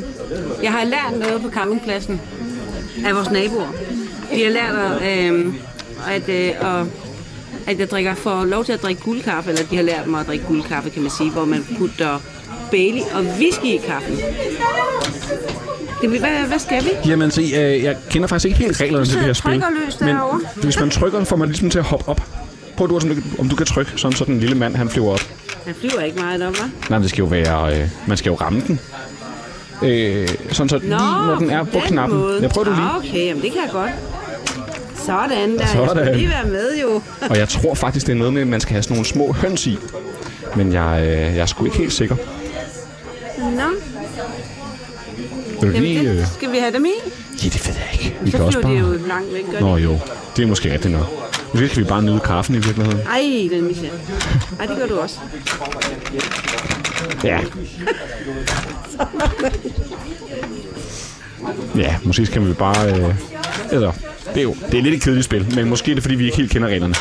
[0.62, 2.20] jeg har lært noget på campingpladsen
[3.06, 3.72] af vores naboer.
[4.34, 5.54] De har lært, at, øh,
[6.08, 6.86] at, øh, at,
[7.66, 10.26] at jeg drikker, får lov til at drikke guldkaffe, eller de har lært mig at
[10.26, 12.20] drikke guldkaffe, kan man sige, hvor man putter
[12.70, 14.16] Bailey og whisky i kaffen.
[16.02, 16.90] Det, hvad, hvad skal vi?
[17.06, 19.62] Jamen, se, øh, jeg kender faktisk ikke helt reglerne til det her spil.
[20.00, 20.16] Men
[20.62, 22.20] hvis man trykker, får man ligesom til at hoppe op.
[22.76, 23.00] Prøv du,
[23.38, 25.20] om du, kan trykke, sådan så den lille mand, han flyver op.
[25.66, 26.60] Han flyver ikke meget op, hva'?
[26.62, 27.80] Nej, men det skal jo være...
[27.80, 28.80] Øh, man skal jo ramme den.
[29.82, 32.18] Øh, sådan så lige når den er på knappen.
[32.18, 32.42] Måde.
[32.42, 32.82] Jeg prøver du lige.
[32.82, 33.90] Ah, okay, jamen det kan jeg godt.
[35.06, 35.66] Sådan der.
[35.66, 36.06] Sådan.
[36.06, 37.02] Jeg lige være med, jo.
[37.30, 39.32] Og jeg tror faktisk, det er noget med, at man skal have sådan nogle små
[39.32, 39.78] høns i.
[40.56, 42.16] Men jeg, øh, jeg er sgu ikke helt sikker.
[43.38, 43.62] Nå,
[45.60, 46.06] Vil jamen.
[46.06, 46.16] Øh...
[46.16, 46.92] det, skal vi have dem i?
[47.44, 48.16] Ja, det ved jeg ikke.
[48.20, 48.72] Vi Så kan også bare...
[48.72, 49.98] de jo langt væk, gør Nå jo,
[50.36, 51.06] det er måske rigtigt nok.
[51.54, 53.00] Nu kan vi bare nyde kaffen i virkeligheden.
[53.00, 53.88] Ej, den misser.
[54.60, 55.18] Ej, det gør du også.
[57.24, 57.40] Ja.
[61.76, 62.88] Ja, måske skal vi bare...
[62.90, 63.14] Øh...
[63.72, 63.92] Eller,
[64.34, 66.24] det er jo det er lidt et kedeligt spil, men måske er det, fordi vi
[66.24, 66.94] ikke helt kender reglerne.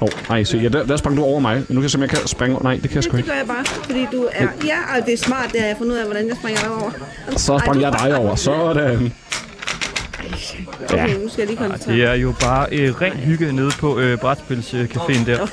[0.00, 1.62] Åh, oh, nej, se, ja, der, der sprang du over mig.
[1.68, 2.62] Nu kan jeg jeg kan springe over.
[2.62, 3.30] Nej, det kan jeg sgu Det ikke.
[3.30, 4.46] gør jeg bare, fordi du er...
[4.64, 6.90] Ja, og det er smart, det har jeg fundet ud af, hvordan jeg springer over.
[7.36, 8.34] Så sprang jeg dig over.
[8.34, 9.12] Sådan.
[10.90, 11.96] Ja, Okay, nu skal jeg lige koncentrere.
[11.96, 15.46] Det er jo bare øh, ren hygge nede på øh, brætspilscaféen der.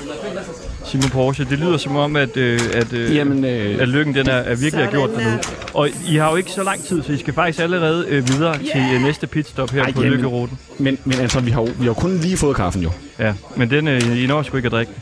[0.90, 4.28] Simon Porsche, det lyder som om, at, øh, at, øh, Jamen, øh, at lykken den
[4.28, 5.42] er, er virkelig har gjort Sådan dernede.
[5.74, 8.58] Og I har jo ikke så lang tid, så I skal faktisk allerede øh, videre
[8.58, 10.14] til øh, næste pitstop her Ej, på jamen.
[10.14, 10.58] Lykkeruten.
[10.78, 12.90] men, men altså, vi har, jo, vi har jo kun lige fået kaffen jo.
[13.18, 14.92] Ja, men den øh, I når sgu ikke at drikke.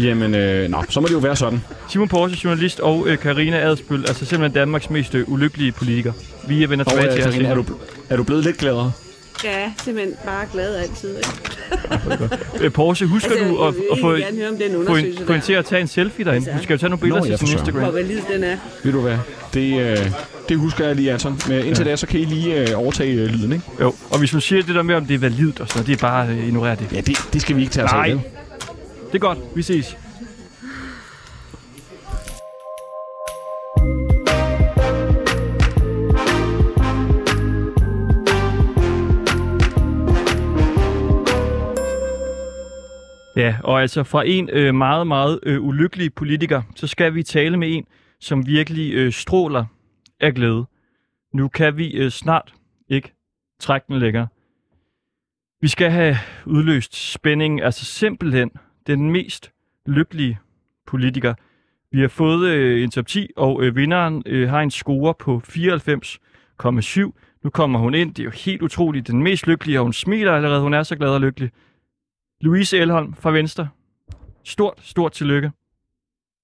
[0.00, 1.60] Jamen, øh, nå, så må det jo være sådan.
[1.88, 6.12] Simon Porsche, journalist, og øh, Karina Adspøl, altså simpelthen Danmarks mest øh, ulykkelige politiker.
[6.48, 7.64] Vi vender Og tilbage øh, til jer Karina, er, du,
[8.10, 8.92] er du blevet lidt gladere?
[9.44, 11.16] Ja, simpelthen bare glad altid.
[11.16, 11.28] ikke?
[12.60, 15.26] Øh, Porsche, husker Altså, du at, at få, gerne høre om den få, undersøgelse en,
[15.26, 15.44] få en der.
[15.44, 16.52] til at tage en selfie derinde?
[16.58, 17.48] Du skal jo tage nogle billeder Nå, til sin.
[17.58, 17.82] Instagram.
[17.82, 18.56] Hvor valid den er.
[18.84, 19.18] Ved du hvad?
[19.54, 20.10] Det, øh,
[20.48, 21.40] det husker jeg lige, Anton.
[21.48, 21.90] Men indtil ja.
[21.90, 23.64] da, så kan I lige øh, overtage øh, lyden, ikke?
[23.80, 25.86] Jo, og hvis man siger det der med, om det er validt og sådan noget,
[25.86, 26.88] det er bare øh, ignorere det.
[26.92, 27.96] Ja, det, det skal vi ikke tage os af.
[27.98, 28.08] Nej.
[29.12, 29.96] Det er godt, vi ses.
[43.36, 47.56] Ja, og altså fra en øh, meget, meget øh, ulykkelig politiker, så skal vi tale
[47.56, 47.86] med en,
[48.20, 49.64] som virkelig øh, stråler
[50.20, 50.66] af glæde.
[51.34, 52.54] Nu kan vi øh, snart
[52.88, 53.12] ikke
[53.60, 54.26] trække den længere.
[55.60, 56.16] Vi skal have
[56.46, 58.50] udløst spændingen, altså simpelthen
[58.86, 59.52] den mest
[59.86, 60.38] lykkelige
[60.86, 61.34] politiker.
[61.92, 65.42] Vi har fået øh, en top 10, og øh, vinderen øh, har en score på
[65.48, 67.40] 94,7.
[67.44, 69.06] Nu kommer hun ind, det er jo helt utroligt.
[69.06, 71.50] Den mest lykkelige, og hun smiler allerede, hun er så glad og lykkelig.
[72.44, 73.68] Louise Elholm fra Venstre.
[74.44, 75.52] Stort, stort tillykke.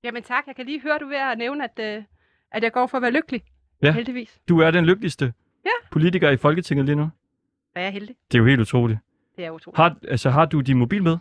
[0.04, 2.02] Jamen tak, jeg kan lige høre, du er ved at nævne, at, øh,
[2.52, 3.42] at jeg går for at være lykkelig.
[3.82, 3.92] Ja.
[3.92, 4.40] Heldigvis.
[4.48, 5.32] Du er den lykkeligste
[5.64, 5.70] Ja.
[5.90, 7.10] politiker i Folketinget lige nu.
[7.74, 8.16] Er jeg heldig?
[8.32, 8.98] Det er jo helt utroligt.
[9.36, 9.76] Det er utroligt.
[9.76, 11.16] Har, altså, har du din mobil med?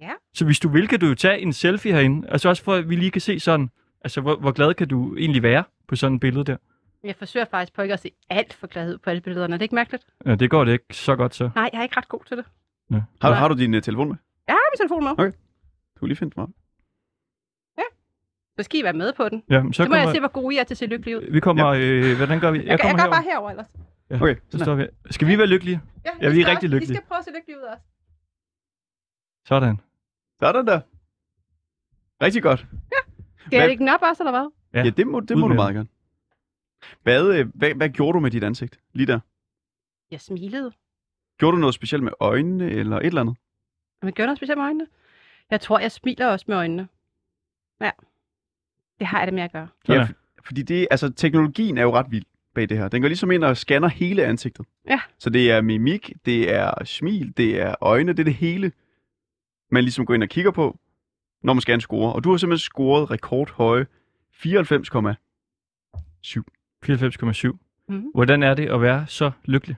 [0.00, 0.10] Ja.
[0.34, 2.28] Så hvis du vil, kan du jo tage en selfie herinde.
[2.28, 3.70] Altså også for, at vi lige kan se sådan,
[4.00, 6.56] altså hvor, hvor glad kan du egentlig være på sådan et billede der?
[7.04, 9.54] Jeg forsøger faktisk på ikke at se alt for glad ud på alle billederne.
[9.54, 10.06] Er det ikke mærkeligt?
[10.26, 11.50] Ja, det går det ikke så godt så.
[11.54, 12.44] Nej, jeg er ikke ret god til det.
[12.90, 13.32] Har, Nej.
[13.38, 14.16] har du din uh, telefon med?
[14.46, 15.10] Jeg har min telefon med.
[15.12, 15.32] Okay.
[15.94, 16.54] Du kan lige finde den frem.
[18.58, 19.42] Så skal I være med på den.
[19.50, 20.86] Ja, men så Så må jeg kommer, se, hvor gode I er til at se
[20.86, 21.30] lykkelige ud.
[21.32, 22.58] vi kommer, øh, hvordan gør vi?
[22.58, 23.50] Jeg, jeg, jeg kommer går bare herover.
[23.50, 23.66] ellers.
[24.10, 24.86] Ja, Okay, så står vi.
[25.10, 25.80] Skal vi være lykkelige?
[26.04, 26.92] Ja, Ja, vi er rigtig også- lykkelige.
[26.92, 27.82] I skal prøve at se lykkelige ud også.
[29.46, 29.80] Sådan.
[30.42, 30.80] Sådan der.
[32.24, 32.66] Rigtig godt.
[33.46, 34.50] Skal jeg lægge den op også, eller hvad?
[34.74, 34.78] Ja.
[34.78, 35.88] Ja, ja det må, det må du meget gerne.
[37.02, 39.20] Hvad, øh, hvad, hvad gjorde du med dit ansigt lige der?
[40.10, 40.72] Jeg smilede.
[41.38, 43.36] Gjorde du noget specielt med øjnene eller et eller andet?
[44.02, 44.86] Men gør noget specielt med øjnene?
[45.50, 46.88] Jeg tror, jeg smiler også med øjnene.
[47.80, 47.90] Ja.
[48.98, 49.68] Det har jeg det med at gøre.
[49.88, 50.06] Ja, er.
[50.44, 52.24] fordi det, altså, teknologien er jo ret vild
[52.54, 52.88] bag det her.
[52.88, 54.66] Den går ligesom ind og scanner hele ansigtet.
[54.88, 55.00] Ja.
[55.18, 58.72] Så det er mimik, det er smil, det er øjne, det er det hele,
[59.70, 60.78] man ligesom går ind og kigger på,
[61.42, 62.12] når man skal en score.
[62.12, 63.86] Og du har simpelthen scoret rekordhøje
[64.32, 66.42] 94,7.
[66.84, 67.56] 94,7.
[67.88, 68.10] Mhm.
[68.14, 69.76] Hvordan er det at være så lykkelig?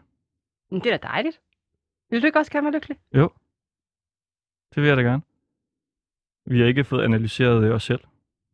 [0.71, 1.41] Men det er da dejligt.
[2.11, 2.99] Vil du ikke også gerne være lykkelig?
[4.75, 5.23] Det vil jeg da gerne.
[6.47, 8.01] Vi har ikke fået analyseret øh, os selv.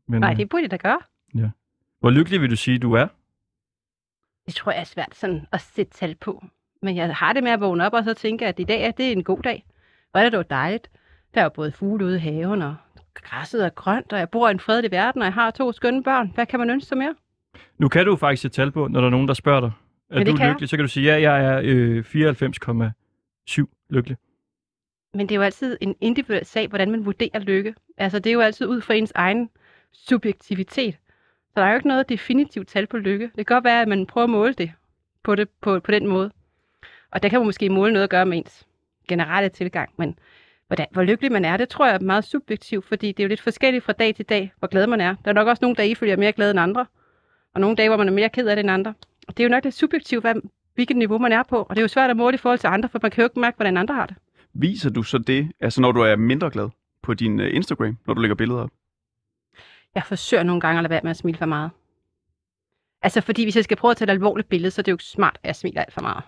[0.08, 1.00] Men, Nej, øh, det burde I da gøre.
[2.00, 3.06] Hvor lykkelig vil du sige, du er?
[4.46, 6.44] Det tror jeg er svært sådan at sætte tal på.
[6.82, 8.90] Men jeg har det med at vågne op og så tænke, at i dag er
[8.90, 9.66] det en god dag.
[10.10, 10.90] Hvor er det dog dejligt.
[11.34, 12.76] Der er jo både fugle ude i haven, og
[13.14, 16.02] græsset er grønt, og jeg bor i en fredelig verden, og jeg har to skønne
[16.02, 16.32] børn.
[16.34, 17.14] Hvad kan man ønske sig mere?
[17.78, 19.72] Nu kan du jo faktisk sætte tal på, når der er nogen, der spørger dig.
[20.10, 20.50] Er det du kan jeg.
[20.50, 20.68] lykkelig?
[20.68, 22.04] Så kan du sige, ja, jeg er øh,
[23.46, 24.16] syv lykkelig.
[25.14, 27.74] Men det er jo altid en individuel sag, hvordan man vurderer lykke.
[27.96, 29.50] Altså, det er jo altid ud fra ens egen
[29.92, 30.94] subjektivitet.
[31.48, 33.24] Så der er jo ikke noget definitivt tal på lykke.
[33.24, 34.72] Det kan godt være, at man prøver at måle det
[35.22, 36.30] på, det, på, på den måde.
[37.10, 38.66] Og der kan man måske måle noget at gøre med ens
[39.08, 39.90] generelle tilgang.
[39.96, 40.18] Men
[40.66, 43.28] hvordan, hvor lykkelig man er, det tror jeg er meget subjektivt, fordi det er jo
[43.28, 45.14] lidt forskelligt fra dag til dag, hvor glad man er.
[45.24, 46.86] Der er nok også nogle dage, I føler mere glad end andre.
[47.54, 48.94] Og nogle dage, hvor man er mere ked af det end andre.
[49.28, 50.34] Og det er jo nok lidt subjektivt, hvad,
[50.76, 51.56] hvilket niveau man er på.
[51.56, 53.26] Og det er jo svært at måle i forhold til andre, for man kan jo
[53.26, 54.16] ikke mærke, hvordan andre har det.
[54.52, 56.68] Viser du så det, altså når du er mindre glad
[57.02, 58.70] på din uh, Instagram, når du lægger billeder op?
[59.94, 61.70] Jeg forsøger nogle gange at lade være med at smile for meget.
[63.02, 64.94] Altså, fordi hvis jeg skal prøve at tage et alvorligt billede, så er det jo
[64.94, 66.24] ikke smart, at jeg smiler alt for meget.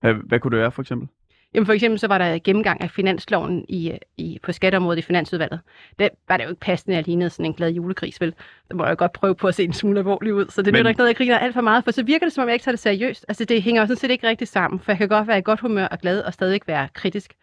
[0.00, 1.08] Hvad, hvad kunne det være for eksempel?
[1.54, 5.60] Jamen for eksempel så var der gennemgang af finansloven i, i, på skatteområdet i Finansudvalget.
[5.98, 8.34] Det var det jo ikke passende, at jeg lignede sådan en glad julegris, vel?
[8.70, 10.46] Så må jeg godt prøve på at se en smule alvorlig ud.
[10.48, 10.88] Så det Men- Men...
[10.90, 12.64] ikke noget, jeg griner alt for meget, for så virker det, som om jeg ikke
[12.64, 13.24] tager det seriøst.
[13.28, 15.42] Altså det hænger jo sådan set ikke rigtig sammen, for jeg kan godt være i
[15.44, 17.34] godt humør og glad og stadig være kritisk.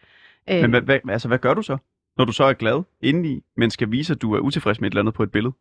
[0.50, 1.78] Øh, Men hvad, hvad, altså, hvad gør du så,
[2.18, 4.92] når du så er glad indeni, men skal vise, at du er utilfreds med et
[4.92, 5.54] eller andet på et billede?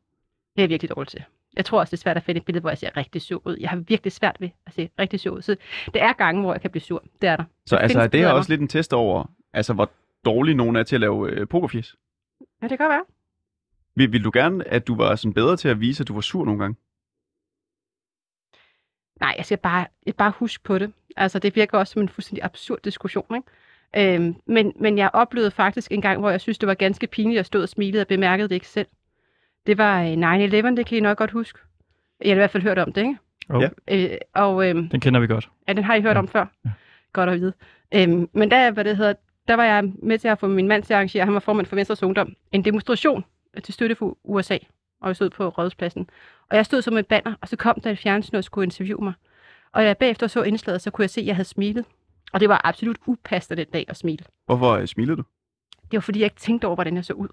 [0.57, 1.23] Det er jeg virkelig dårligt til.
[1.59, 3.43] Jeg tror også, det er svært at finde et billede, hvor jeg ser rigtig sur
[3.45, 3.57] ud.
[3.61, 5.43] Jeg har virkelig svært ved at se rigtig sur ud.
[5.43, 5.57] Så
[5.95, 7.05] det er gange, hvor jeg kan blive sur.
[7.21, 7.45] Det er der.
[7.67, 9.91] Så Der altså, er det af også lidt en test over, altså, hvor
[10.25, 11.97] dårlig nogen er til at lave øh, pokerfjes?
[12.63, 13.05] Ja, det kan godt være.
[13.95, 16.21] Vil, vil du gerne, at du var sådan bedre til at vise, at du var
[16.21, 16.77] sur nogle gange?
[19.21, 20.93] Nej, jeg skal bare, jeg bare huske på det.
[21.17, 24.15] Altså, det virker også som en fuldstændig absurd diskussion, ikke?
[24.15, 27.41] Øhm, men, men jeg oplevede faktisk en gang, hvor jeg synes, det var ganske pinligt,
[27.41, 28.87] at stod og smilede og bemærkede det ikke selv.
[29.69, 31.59] Det var øh, 9-11, det kan I nok godt huske.
[32.21, 33.17] Jeg har i hvert fald hørt om det, ikke?
[33.53, 33.61] Jo.
[33.61, 33.69] Ja.
[33.91, 35.49] Øh, og øhm, Den kender vi godt.
[35.69, 36.19] ja, den har I hørt Ja.
[36.19, 36.47] om før.
[36.65, 36.71] Ja.
[37.13, 37.53] Godt at vide.
[37.95, 39.13] Øhm, men der, hvad det hedder,
[39.49, 41.67] der var jeg med til at få min mand til at arrangere, han var formand
[41.67, 43.25] for Venstres Ungdom, en demonstration
[43.65, 44.59] til støtte for USA,
[45.01, 46.11] og jeg stod på Rådhuspladsen.
[46.51, 49.05] Og jeg stod som et banner, og så kom der et fjernsyn og skulle interviewe
[49.05, 49.13] mig.
[49.73, 51.85] Og jeg bagefter så indslaget, så kunne jeg se, at jeg havde smilet.
[52.33, 54.25] Og det var absolut upassende den dag at smile.
[54.47, 55.23] Hvorfor øh, smilede du?
[55.83, 57.29] Det var fordi, jeg ikke tænkte over, hvordan jeg så ud.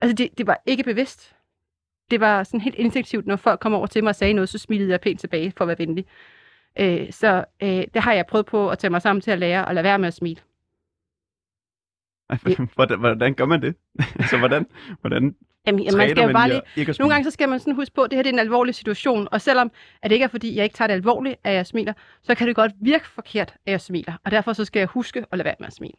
[0.00, 1.34] Altså, det, det var ikke bevidst.
[2.10, 4.58] Det var sådan helt instinktivt, når folk kom over til mig og sagde noget, så
[4.58, 6.06] smilede jeg pænt tilbage for at være venlig.
[6.78, 9.64] Øh, så øh, det har jeg prøvet på at tage mig sammen til at lære
[9.64, 10.40] og lade være med at smile.
[12.30, 12.38] Ej,
[12.74, 13.74] hvordan, hvordan gør man det?
[14.20, 14.66] altså, hvordan,
[15.00, 15.34] hvordan
[15.66, 16.56] Jamen, man skal jo bare lige...
[16.56, 18.30] at ikke at Nogle gange så skal man sådan huske på, at det her det
[18.30, 20.94] er en alvorlig situation, og selvom at det ikke er fordi, jeg ikke tager det
[20.94, 24.12] alvorligt, at jeg smiler, så kan det godt virke forkert, at jeg smiler.
[24.24, 25.94] Og derfor så skal jeg huske at lade være med at smile.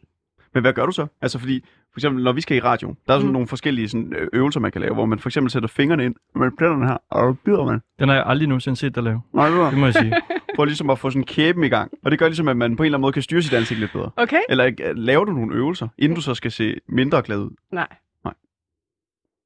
[0.54, 1.06] Men hvad gør du så?
[1.20, 3.32] Altså fordi, for eksempel når vi skal i radio, der er sådan Mm.
[3.32, 6.14] nogle forskellige sådan, øh, øvelser, man kan lave, hvor man for eksempel sætter fingrene ind
[6.34, 7.80] med plætterne her, og bider man.
[7.98, 9.22] Den har jeg aldrig nogensinde set dig lave.
[9.32, 9.70] Nej, det var.
[9.70, 10.14] Det må jeg sige.
[10.56, 11.92] For ligesom at få sådan kæben i gang.
[12.04, 13.80] Og det gør ligesom, at man på en eller anden måde kan styre sit ansigt
[13.80, 14.10] lidt bedre.
[14.16, 14.40] Okay?
[14.48, 17.50] Eller øh, laver du nogle øvelser, inden du så skal se mindre glad ud?
[17.70, 17.88] Nej.
[18.24, 18.34] Nej.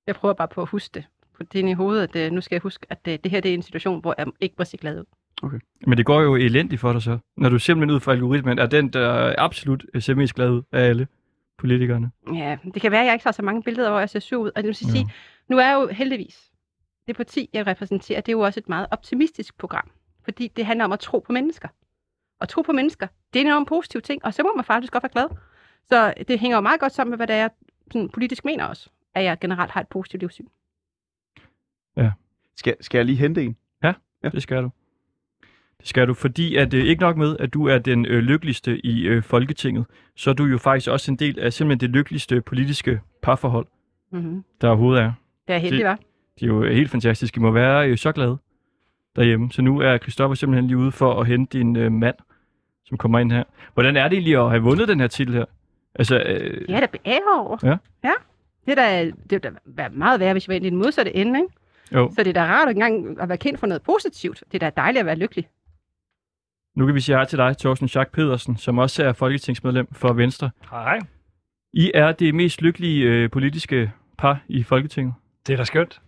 [0.07, 1.05] Jeg prøver bare på at huske det.
[1.37, 3.41] På det inde i hovedet, at øh, nu skal jeg huske, at det, det her
[3.41, 5.05] det er en situation, hvor jeg ikke må se glad ud.
[5.87, 7.19] Men det går jo elendigt for dig så.
[7.37, 10.81] Når du simpelthen ud fra algoritmen er den, der absolut ser mest glad ud af
[10.89, 11.09] alle
[11.59, 12.11] politikerne.
[12.35, 14.39] Ja, det kan være, at jeg ikke tager så mange billeder, hvor jeg ser sur
[14.43, 14.51] ud.
[14.57, 14.99] Og det vil sige, Ja.
[14.99, 15.05] ja.
[15.49, 16.51] nu er jeg jo heldigvis,
[17.07, 19.91] det parti, jeg repræsenterer, det er jo også et meget optimistisk program.
[20.25, 21.69] Fordi det handler om at tro på mennesker.
[22.41, 24.93] Og tro på mennesker, det er en enormt positiv ting, og så må man faktisk
[24.93, 25.37] godt være glad.
[25.89, 27.51] Så det hænger jo meget godt sammen med, hvad det er, jeg
[27.93, 30.47] sådan politisk mener også, at jeg generelt har et positivt livssyn.
[32.59, 33.57] Skal, skal jeg lige hente en?
[33.83, 33.93] Ja.
[34.23, 34.71] Det skal du.
[35.81, 38.87] Det skal du, fordi at øh, ikke nok med, at du er den øh, lykkeligste
[38.87, 39.85] i øh, Folketinget,
[40.17, 43.67] så er du jo faktisk også en del af simpelthen det lykkeligste politiske parforhold,
[44.13, 44.45] Mm-hmm.
[44.61, 45.13] der overhovedet er.
[45.49, 45.99] Det er heldig, Det- var.
[46.41, 47.37] Det er jo øh, helt fantastisk.
[47.37, 48.39] I må være øh, så glade
[49.17, 49.53] derhjemme.
[49.53, 52.15] Så nu er Christoffer simpelthen lige ude for at hente din øh, mand,
[52.85, 53.45] som kommer ind her.
[53.75, 55.45] Hvordan er det egentlig at have vundet den her titel her?
[55.95, 57.59] Altså, øh, Det er da beære over.
[57.63, 57.77] Ja.
[58.05, 58.13] ja.
[58.67, 61.17] Det er da, det er da være meget værre, hvis vi var i den modsatte
[61.17, 61.53] ende, ikke?
[61.93, 62.13] jo.
[62.17, 64.45] Så det er da rart engang at være kendt for noget positivt.
[64.53, 65.49] Det er da dejligt at være lykkelig.
[66.77, 70.13] Nu kan vi sige hej til dig, Thorsten Schack Pedersen, som også er folketingsmedlem for
[70.13, 70.51] Venstre.
[70.71, 70.99] Hej.
[71.73, 75.15] I er det mest lykkelige øh, politiske par i Folketinget.
[75.47, 76.01] Det er da skønt.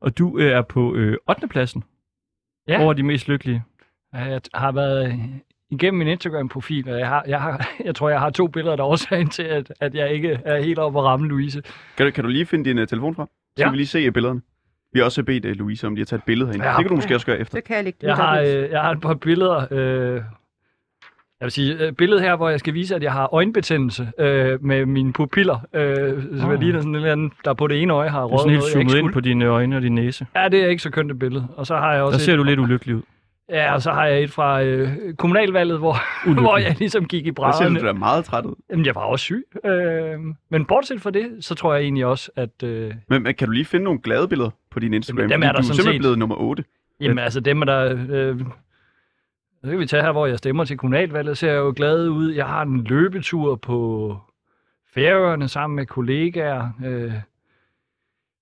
[0.00, 1.48] Og du øh, er på øh, 8.
[1.48, 1.84] pladsen
[2.68, 2.82] Ja.
[2.82, 3.62] over de mest lykkelige.
[4.12, 5.20] Jeg har været
[5.70, 8.82] igennem min Instagram-profil, og jeg, har, jeg, har, jeg tror, jeg har to billeder, der
[8.84, 11.62] er årsagen til, at, at jeg ikke er helt oppe at ramme Louise.
[11.96, 13.26] Kan du, kan du lige finde din uh, telefon frem?
[13.56, 13.70] Så Ja.
[13.70, 14.40] vi lige se billederne.
[14.92, 16.66] Vi har også bedt uh, Louise om lige at tage et billede herinde.
[16.66, 16.70] Ja.
[16.76, 17.58] Det kan du måske også gøre efter.
[17.58, 19.66] Så kan jeg lægge det Jeg har, øh, jeg har et par billeder.
[19.70, 20.14] Øh,
[21.40, 24.64] jeg vil sige, øh, billedet her, hvor jeg skal vise, at jeg har øjenbetændelse øh,
[24.64, 25.58] med mine pupiller.
[25.74, 25.92] Øh,
[26.42, 26.48] Ah.
[26.48, 26.60] oh.
[26.60, 28.50] ligner sådan en eller anden, der på det ene øje har Du er røget sådan
[28.50, 30.26] helt noget, jeg ikke zoomet ind på dine øjne og din næse.
[30.36, 31.46] Ja, det er ikke så kønt et billede.
[31.56, 33.02] Og så har jeg også Der ser et, du lidt ulykkelig ud.
[33.50, 35.96] Ja, og så har jeg et fra øh, kommunalvalget, hvor,
[36.40, 37.80] hvor jeg ligesom gik i Der ser brædderne.
[37.80, 38.54] du da meget træt ud.
[38.70, 39.44] Jamen, jeg var også syg.
[39.64, 40.18] Øh,
[40.50, 42.62] men bortset fra det, så tror jeg egentlig også, at...
[42.64, 45.20] Øh, Men, men kan du lige finde nogle glade billeder på din Instagram?
[45.20, 46.00] Jamen, dem er der du er simpelthen set.
[46.00, 46.64] blevet nummer 8.
[47.00, 48.06] jamen, altså dem, er der...
[48.10, 48.40] Øh,
[49.64, 52.32] så kan vi tage her, hvor jeg stemmer til kommunalvalget, ser jeg jo glad ud.
[52.32, 54.18] Jeg har en løbetur på
[54.94, 56.68] Færøerne sammen med kollegaer.
[56.84, 57.12] Øh,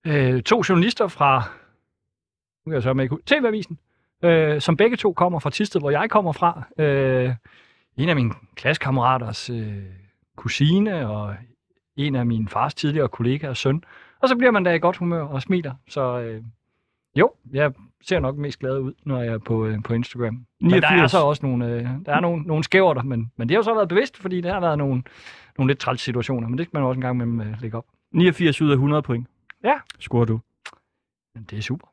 [0.07, 1.43] øh, to journalister fra
[2.67, 3.79] nu kan jeg så med TV-avisen,
[4.25, 6.63] øh, som begge to kommer fra Tisted, hvor jeg kommer fra.
[6.79, 7.35] Øh,
[7.97, 9.83] en af mine klassekammeraters øh,
[10.37, 11.35] kusine, og
[11.97, 13.85] en af min fars tidligere kollegaers søn.
[14.23, 15.75] Og så bliver man da i godt humør og smiler.
[15.89, 16.43] Så øh,
[17.17, 20.47] jo, jeg ser nok mest glad ud, når jeg er på, øh, på Instagram.
[20.61, 21.11] Men der er 89.
[21.11, 23.63] så også nogle, øh, der er nogle, nogle skæver der, men, men det har jo
[23.63, 25.03] så været bevidst, fordi det har været nogle,
[25.59, 27.85] nogle lidt træls situationer, men det skal man også en gang med øh, lægge op.
[28.13, 29.27] 89 ud af 100 point.
[29.65, 29.75] Ja.
[29.99, 30.41] Scorer du.
[31.35, 31.87] Men det er super.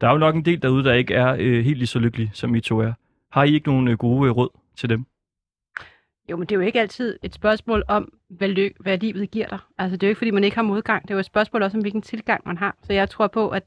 [0.00, 2.30] Der er jo nok en del derude, der ikke er øh, helt lige så lykkelige,
[2.34, 2.92] som I to er.
[3.32, 5.06] Har I ikke nogen øh, gode øh, råd til dem?
[6.30, 9.48] Jo, men det er jo ikke altid et spørgsmål om, hvad, ly- hvad livet giver
[9.48, 9.58] dig.
[9.78, 11.02] Altså, det er jo ikke, fordi man ikke har modgang.
[11.02, 12.76] Det er jo et spørgsmål også om, hvilken tilgang man har.
[12.82, 13.62] Så jeg tror på, at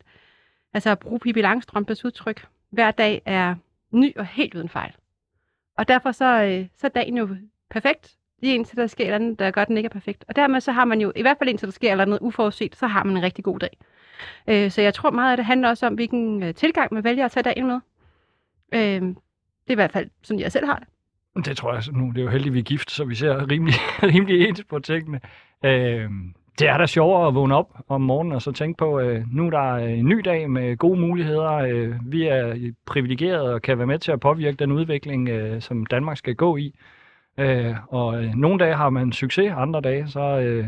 [0.74, 3.56] altså, at bruge Pippi Langstrømpes udtryk, hver dag er
[3.92, 4.94] ny og helt uden fejl.
[5.78, 7.38] Og derfor så, øh, så er dagen jo
[7.70, 8.16] perfekt.
[8.42, 10.26] Lige indtil der sker et eller andet, der gør, den ikke er perfekt.
[10.28, 12.20] Og dermed så har man jo, i hvert fald indtil der sker et eller andet
[12.22, 13.78] uforudset, så har man en rigtig god dag.
[14.48, 17.26] Øh, så jeg tror meget at det handler også om, hvilken øh, tilgang man vælger
[17.26, 17.80] at tage dagen med.
[18.74, 20.88] Øh, det er i hvert fald sådan, jeg selv har det.
[21.36, 22.10] Det tror jeg så nu.
[22.10, 23.76] Det er jo heldigt, vi er gift, så vi ser rimelig,
[24.14, 25.20] rimelig ens på tingene.
[25.66, 26.10] Øh,
[26.60, 29.46] det er da sjovere at vågne op om morgenen og så tænke på, øh, nu
[29.46, 31.52] er der en ny dag med gode muligheder.
[31.52, 35.86] Øh, vi er privilegerede og kan være med til at påvirke den udvikling, øh, som
[35.86, 36.76] Danmark skal gå i.
[37.38, 40.68] Øh, og øh, nogle dage har man succes, andre dage så, øh,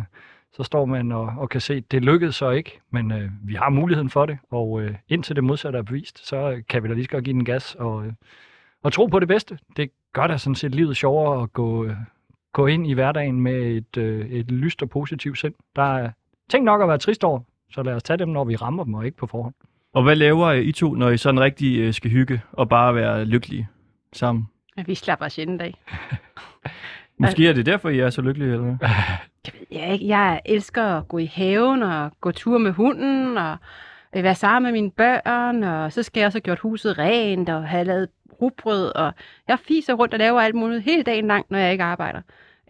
[0.53, 3.53] så står man og, og kan se, at det lykkedes så ikke, men øh, vi
[3.53, 6.87] har muligheden for det, og øh, indtil det modsatte er bevist, så øh, kan vi
[6.87, 8.13] da lige så godt give den gas og, øh,
[8.83, 9.57] og tro på det bedste.
[9.77, 11.95] Det gør da sådan set livet sjovere at gå, øh,
[12.53, 15.53] gå ind i hverdagen med et, øh, et lyst og positivt sind.
[15.75, 16.09] Der er
[16.49, 17.39] ting nok at være trist over,
[17.71, 19.53] så lad os tage dem, når vi rammer dem, og ikke på forhånd.
[19.93, 23.25] Og hvad laver I to, når I sådan rigtig øh, skal hygge og bare være
[23.25, 23.67] lykkelige
[24.13, 24.47] sammen?
[24.77, 25.73] Ja, Vi slapper os sjældent af.
[27.19, 28.89] Måske er det derfor, I er så lykkelige, eller hvad?
[29.45, 30.07] Det ved jeg ikke.
[30.07, 33.57] Jeg elsker at gå i haven og gå tur med hunden og
[34.13, 35.63] være sammen med mine børn.
[35.63, 38.09] Og så skal jeg også have gjort huset rent og have lavet
[38.41, 38.95] rugbrød.
[38.95, 39.13] Og
[39.47, 42.21] jeg fiser rundt og laver alt muligt hele dagen lang, når jeg ikke arbejder.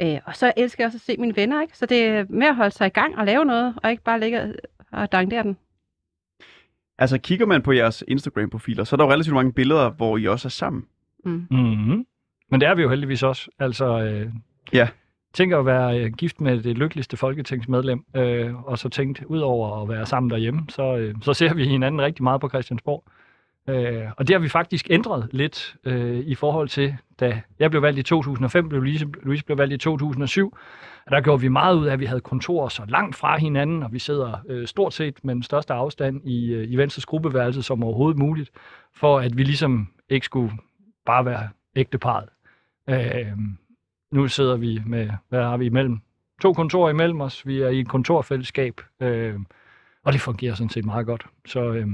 [0.01, 1.61] Øh, og så elsker jeg også at se mine venner.
[1.61, 1.77] Ikke?
[1.77, 4.19] Så det er med at holde sig i gang og lave noget, og ikke bare
[4.19, 4.53] ligge
[4.91, 5.57] og dankere den.
[6.99, 10.27] Altså, kigger man på jeres Instagram-profiler, så er der jo relativt mange billeder, hvor I
[10.27, 10.85] også er sammen.
[11.25, 11.47] Mm.
[11.51, 12.05] Mm-hmm.
[12.51, 13.49] Men det er vi jo heldigvis også.
[13.59, 14.29] Altså, øh,
[14.73, 14.87] Ja.
[15.33, 19.81] Tænk at være øh, gift med det lykkeligste folketingsmedlem, øh, og så tænkt, ud over
[19.81, 23.03] at være sammen derhjemme, så, øh, så ser vi hinanden rigtig meget på Christiansborg.
[23.69, 27.81] Øh, og det har vi faktisk ændret lidt øh, i forhold til, da jeg blev
[27.81, 30.57] valgt i 2005, blev Louise, Louise blev valgt i 2007.
[31.05, 33.83] Og der gjorde vi meget ud af, at vi havde kontorer så langt fra hinanden,
[33.83, 37.63] og vi sidder øh, stort set med den største afstand i, øh, i Venstres gruppeværelse
[37.63, 38.51] som overhovedet muligt,
[38.93, 40.51] for at vi ligesom ikke skulle
[41.05, 42.29] bare være ægteparet.
[42.89, 43.37] Øh,
[44.11, 45.99] nu sidder vi med, hvad har vi imellem?
[46.41, 47.47] To kontorer imellem os.
[47.47, 49.35] Vi er i et kontorfællesskab, øh,
[50.03, 51.25] og det fungerer sådan set meget godt.
[51.45, 51.87] Så øh,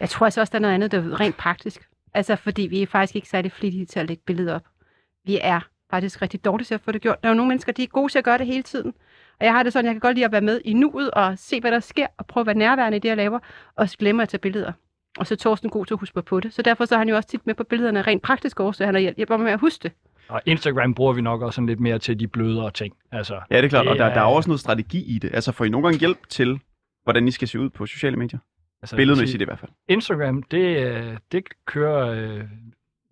[0.00, 1.88] jeg tror altså også, der er noget andet, der er rent praktisk.
[2.14, 4.64] Altså, fordi vi er faktisk ikke særlig flittige til at lægge billeder op.
[5.26, 5.60] Vi er
[5.90, 7.22] faktisk rigtig dårlige til at få det gjort.
[7.22, 8.92] Der er jo nogle mennesker, de er gode til at gøre det hele tiden.
[9.40, 11.38] Og jeg har det sådan, jeg kan godt lide at være med i nuet og
[11.38, 13.38] se, hvad der sker, og prøve at være nærværende i det, jeg laver,
[13.76, 14.72] og så glemmer at tage billeder.
[15.18, 16.54] Og så er Torsten god til at huske på det.
[16.54, 18.86] Så derfor så er han jo også tit med på billederne rent praktisk årsag.
[18.86, 19.92] Han har hjælp- hjælper mig med at huske det.
[20.28, 22.94] Og Instagram bruger vi nok også sådan lidt mere til de blødere ting.
[23.12, 25.18] Altså, Ja, det er klart, og Det der, er- der er også noget strategi i
[25.18, 25.30] det.
[25.34, 26.60] Altså får I nogle gange hjælp til,
[27.04, 28.38] hvordan I skal se ud på sociale medier?
[28.82, 29.70] Altså Billedmæssigt i hvert fald.
[29.88, 32.44] Instagram, det, øh, det, kører, øh,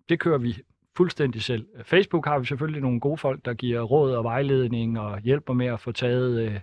[0.09, 0.57] det kører vi
[0.97, 1.65] fuldstændig selv.
[1.83, 5.65] Facebook har vi selvfølgelig nogle gode folk, der giver råd og vejledning og hjælper med
[5.65, 6.59] at få taget øh,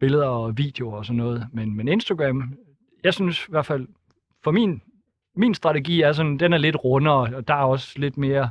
[0.00, 1.46] billeder og videoer og sådan noget.
[1.52, 2.54] Men, men Instagram,
[3.04, 3.88] jeg synes i hvert fald,
[4.42, 4.82] for min,
[5.36, 8.50] min strategi er sådan, den er lidt rundere, og der er også lidt mere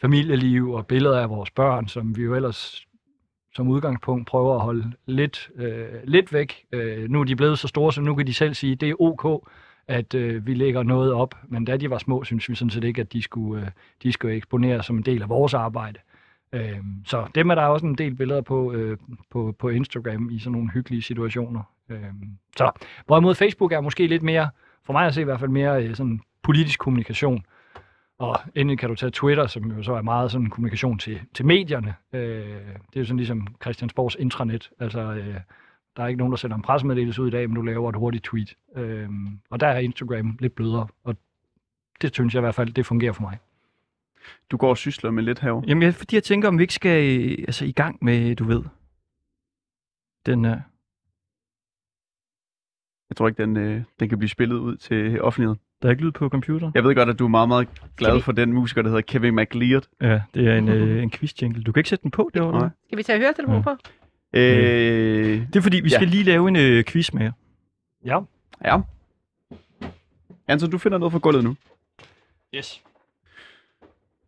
[0.00, 2.86] familieliv og billeder af vores børn, som vi jo ellers
[3.54, 6.64] som udgangspunkt prøver at holde lidt, øh, lidt væk.
[6.72, 8.90] Øh, nu er de blevet så store, så nu kan de selv sige, at det
[8.90, 9.48] er ok,
[9.88, 11.34] at øh, vi lægger noget op.
[11.48, 13.70] Men da de var små, synes vi sådan set ikke, at de skulle, øh,
[14.02, 15.98] de skulle eksponeres som en del af vores arbejde.
[16.52, 18.98] Øh, så dem er der også en del billeder på, øh,
[19.30, 21.62] på, på Instagram i sådan nogle hyggelige situationer.
[21.88, 22.04] Øh,
[22.56, 22.70] så
[23.06, 24.50] hvorimod Facebook er måske lidt mere,
[24.86, 27.44] for mig at se i hvert fald mere øh, sådan politisk kommunikation.
[28.20, 31.46] Og endelig kan du tage Twitter, som jo så er meget sådan kommunikation til, til
[31.46, 31.94] medierne.
[32.12, 34.70] Øh, det er jo sådan ligesom Christiansborgs intranet.
[34.78, 35.40] Altså, øh,
[35.96, 37.96] der er ikke nogen, der sender en pressemeddelelse ud i dag, men du laver et
[37.96, 38.54] hurtigt tweet.
[38.76, 39.08] Øh,
[39.50, 41.16] og der er Instagram lidt blødere, og
[42.02, 43.38] det synes jeg i hvert fald, det fungerer for mig.
[44.50, 45.64] Du går og sysler med lidt herovre.
[45.68, 48.44] Jamen, jeg, fordi jeg tænker, om vi ikke skal øh, altså, i gang med, du
[48.44, 48.62] ved,
[50.26, 50.50] den uh...
[53.08, 55.60] Jeg tror ikke, den, øh, den kan blive spillet ud til offentligheden.
[55.82, 56.72] Der er ikke lyd på computeren?
[56.74, 59.02] Jeg ved godt, at du er meget, meget glad vi- for den musiker, der hedder
[59.02, 59.82] Kevin McLeod.
[60.00, 61.62] Ja, det er en, øh, en quiz-jingle.
[61.62, 62.58] Du kan ikke sætte den på derovre?
[62.58, 62.68] Nej.
[62.86, 63.74] Skal vi tage høretelefonen Ja.
[63.74, 63.76] på?
[64.32, 65.96] Øh, Det er fordi, vi Ja.
[65.96, 67.32] skal lige lave en øh, quiz med jer.
[68.04, 68.18] Ja,
[68.64, 68.78] ja.
[70.48, 71.56] Anton, du finder noget fra gulvet nu.
[72.54, 72.82] Yes.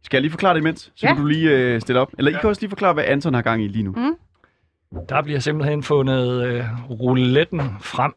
[0.03, 0.80] Skal jeg lige forklare det imens?
[0.94, 1.14] Så Ja.
[1.14, 2.12] kan du lige øh, stille op.
[2.18, 3.92] Eller I kan også lige forklare, hvad Anton har gang i lige nu.
[3.92, 4.16] Mm.
[5.09, 8.12] der bliver simpelthen fundet øh, rouletten frem.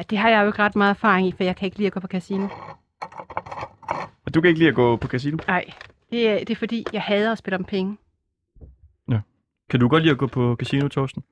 [0.00, 1.86] Ja, det har jeg jo ikke ret meget erfaring i, for jeg kan ikke lide
[1.86, 2.48] at gå på casino.
[4.26, 5.36] Og du kan ikke lide at gå på casino?
[5.46, 5.64] Nej,
[6.10, 7.96] det er, det er fordi, jeg hader at spille om penge.
[9.70, 11.22] Kan du godt lide at gå på casino, Torsten?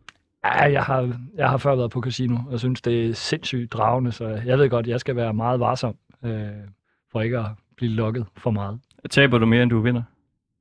[0.44, 4.12] Ja, jeg har, jeg har før været på casino, og synes, det er sindssygt dragende,
[4.12, 6.48] så jeg ved godt, jeg skal være meget varsom, øh,
[7.12, 7.46] for ikke at
[7.76, 8.80] blive lukket for meget.
[9.10, 10.02] Taber du mere, end du vinder?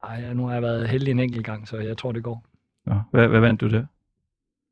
[0.04, 2.44] Ej, nu har jeg været heldig en enkelt gang, så jeg tror, det går.
[2.86, 3.86] Nå, hvad, hvad vandt du der?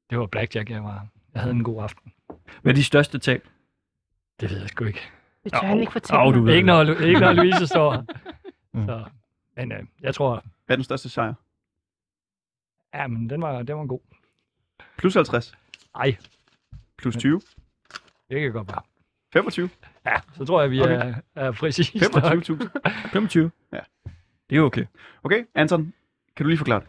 [0.10, 1.08] Det var blackjack, jeg var.
[1.34, 2.12] Jeg havde en god aften.
[2.62, 3.48] Hvad er de største tab?
[4.40, 5.02] Det ved jeg sgu ikke.
[5.44, 7.92] Det tør han ikke fortælle au, du ved Ikke når, Lu- ikke når Louise står
[7.92, 8.02] her.
[8.74, 8.86] Mm.
[8.86, 9.06] Så,
[9.58, 11.34] men øh, jeg tror, Hvad er den største sejr?
[12.94, 14.00] ja, men den var, den var god.
[14.98, 15.54] Plus 50.
[15.96, 16.16] Ej,
[16.98, 17.42] Plus 20.
[18.30, 18.82] det kan godt være.
[19.34, 19.70] 25.
[20.06, 20.92] Ja, så tror jeg, vi Okay.
[20.94, 21.90] er, er præcis.
[21.90, 23.10] 25.000.
[23.12, 23.52] 25?
[23.74, 23.80] Ja.
[24.50, 24.86] Det er okay.
[25.24, 25.94] Okay, Anton,
[26.36, 26.88] kan du lige forklare det?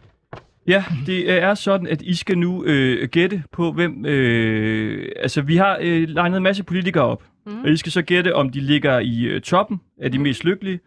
[0.67, 4.05] Ja, det er sådan, at I skal nu øh, gætte på, hvem...
[4.05, 7.61] Øh, altså, vi har øh, legnet en masse politikere op, Mm.
[7.63, 10.79] og I skal så gætte, om de ligger i øh, toppen af de mest lykkelige,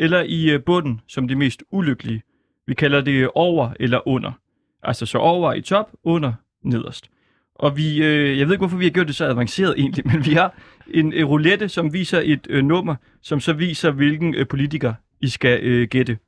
[0.00, 2.22] eller i øh, bunden som de mest ulykkelige.
[2.66, 4.32] Vi kalder det over eller under.
[4.82, 6.32] Altså så over i top, under
[6.64, 7.10] nederst.
[7.54, 10.26] Og vi, øh, jeg ved ikke, hvorfor vi har gjort det så avanceret egentlig, men
[10.26, 10.54] vi har
[10.90, 15.28] en øh, roulette, som viser et øh, nummer, som så viser, hvilken øh, politiker I
[15.28, 16.18] skal øh, gætte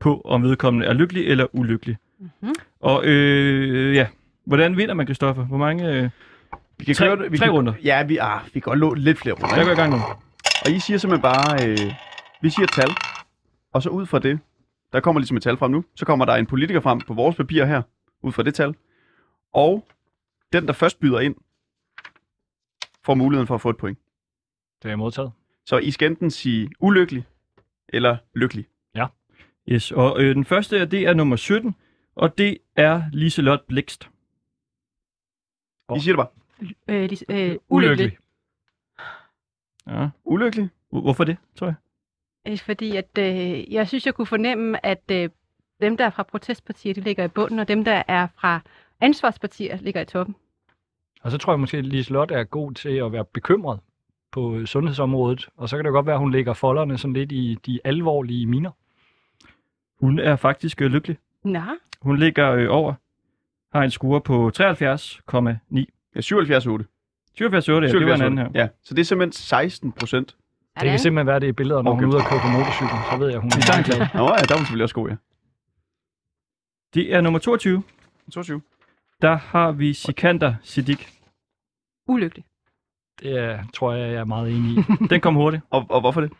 [0.00, 1.96] på, om vedkommende er lykkelig eller ulykkelig.
[2.18, 2.54] Mhm.
[2.80, 4.06] Og øh, ja,
[4.44, 5.44] hvordan vinder man, Christoffer?
[5.44, 5.88] Hvor mange...
[5.92, 6.10] Øh,
[6.78, 7.32] Vi kan Tre- køre det.
[7.32, 7.72] Vi tre kan, runder.
[7.84, 9.56] Ja, vi, ah, vi kan godt lå lidt flere runder.
[9.56, 9.96] jeg går i gang nu.
[10.64, 11.92] Og I siger simpelthen bare, øh,
[12.42, 12.88] vi siger tal,
[13.72, 14.38] og så ud fra det,
[14.92, 17.36] der kommer ligesom et tal frem nu, så kommer der en politiker frem på vores
[17.36, 17.82] papir her,
[18.22, 18.74] ud fra det tal,
[19.52, 19.86] og
[20.52, 21.34] den, der først byder ind,
[23.04, 23.98] får muligheden for at få et point.
[24.82, 25.32] Det er modtaget.
[25.66, 27.24] Så I skal enten sige ulykkelig
[27.88, 28.66] eller lykkelig.
[29.68, 31.74] Yes, og øh, den første, det er nummer 17,
[32.14, 34.10] og det er Liselot Blikst.
[35.96, 36.28] I siger det bare.
[36.88, 38.18] Øh, de, øh, ulykkelig.
[39.86, 40.08] Ja.
[40.24, 40.68] Ulykkelig?
[40.90, 41.74] Hvor- Hvorfor det, tror jeg?
[42.46, 45.30] Øh, Fordi at, øh, jeg synes, jeg kunne fornemme, at øh,
[45.80, 48.60] dem, der er fra protestpartier, de ligger i bunden, og dem, der er fra
[49.00, 50.36] ansvarspartier, ligger i toppen.
[51.22, 53.80] Og så tror jeg måske, at Liselotte er god til at være bekymret
[54.32, 55.48] på sundhedsområdet.
[55.56, 58.46] Og så kan det godt være, at hun lægger folderne sådan lidt i de alvorlige
[58.46, 58.70] miner.
[60.00, 61.16] Hun er faktisk øh, lykkelig.
[61.44, 61.60] Nå,
[62.02, 62.94] Hun ligger øh, over,
[63.76, 65.84] har en score på 73,9.
[66.16, 66.84] Ja, 77 8.
[67.40, 68.48] 77,8, ja, det var en anden her.
[68.54, 70.36] Ja, så det er simpelthen 16 procent.
[70.80, 72.04] Det kan simpelthen være, det er billeder, når Okay.
[72.04, 72.96] hun er ude og køre på motorcykel.
[73.10, 73.98] Så ved jeg, hun er meget glad.
[73.98, 75.16] Nå ja, der var hun selvfølgelig også god, ja.
[76.94, 77.82] Det er nummer 22.
[78.32, 78.60] 22.
[79.22, 81.06] Der har vi Sikander Siddiq.
[82.08, 82.44] ulykkelig.
[83.20, 84.82] Det er, tror jeg, jeg er meget enig i.
[85.10, 85.62] Den kom hurtigt.
[85.70, 86.32] Og, og hvorfor det?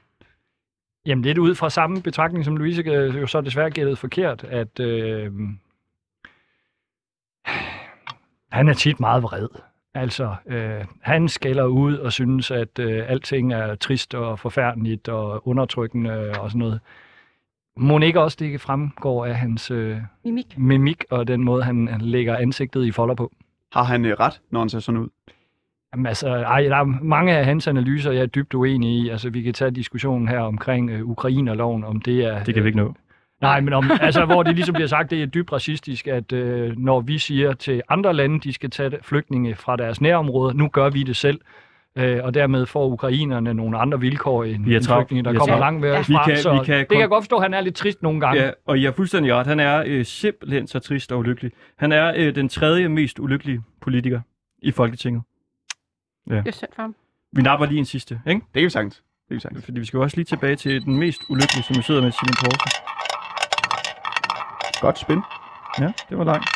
[1.06, 4.80] Jamen lidt ud fra samme betragtning, som Louise øh, jo så desværre gættede forkert, at
[4.80, 5.32] øh,
[8.50, 9.48] han er tit meget vred.
[9.94, 15.48] Altså, øh, han skælder ud og synes, at øh, alting er trist og forfærdeligt og
[15.48, 16.80] undertrykkende og sådan noget.
[17.76, 20.58] Må ikke også det ikke fremgår af hans øh, Mimik.
[20.58, 23.32] mimik og den måde, han, han lægger ansigtet i folder på?
[23.72, 25.08] Har han øh, ret, når han ser sådan ud?
[25.94, 29.08] Jamen, altså, ej, der er mange af hans analyser, jeg er dybt uenig i.
[29.08, 32.44] Altså, vi kan tage diskussionen her omkring øh, Ukrainerloven, om det er...
[32.44, 32.94] Det kan vi ikke nå.
[33.40, 36.72] Nej, men om, altså, hvor det ligesom bliver sagt, det er dybt racistisk, at øh,
[36.78, 40.90] når vi siger til andre lande, de skal tage flygtninge fra deres nærområder, nu gør
[40.90, 41.40] vi det selv.
[41.98, 45.00] Øh, og dermed får ukrainerne nogle andre vilkår end, er travlt.
[45.02, 45.98] flygtninge, der er kommer langt væk Ja.
[45.98, 46.04] fra.
[46.08, 48.02] Vi kan- så vi kan det kan jeg godt forstå, at han er lidt trist
[48.02, 48.42] nogle gange.
[48.42, 49.46] Ja, og I har fuldstændig ret.
[49.46, 51.50] Han er øh, simpelthen så trist og ulykkelig.
[51.78, 54.20] Han er øh, den tredje mest ulykkelige politiker
[54.62, 55.22] i Folketinget.
[56.28, 56.94] Det er synd for ham.
[57.32, 58.40] Vi napper lige en sidste, ikke?
[58.40, 58.96] Det kan vi sagtens.
[58.96, 59.64] Det kan vi sagtens.
[59.64, 62.12] Fordi vi skal jo også lige tilbage til den mest ulykkelige, som vi sidder med,
[62.12, 62.70] Simon Poulsen.
[64.80, 65.20] Godt spin.
[65.78, 66.46] Ja, det var langt.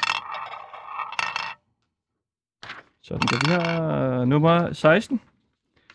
[3.03, 5.21] Sådan, der vi har nummer 16.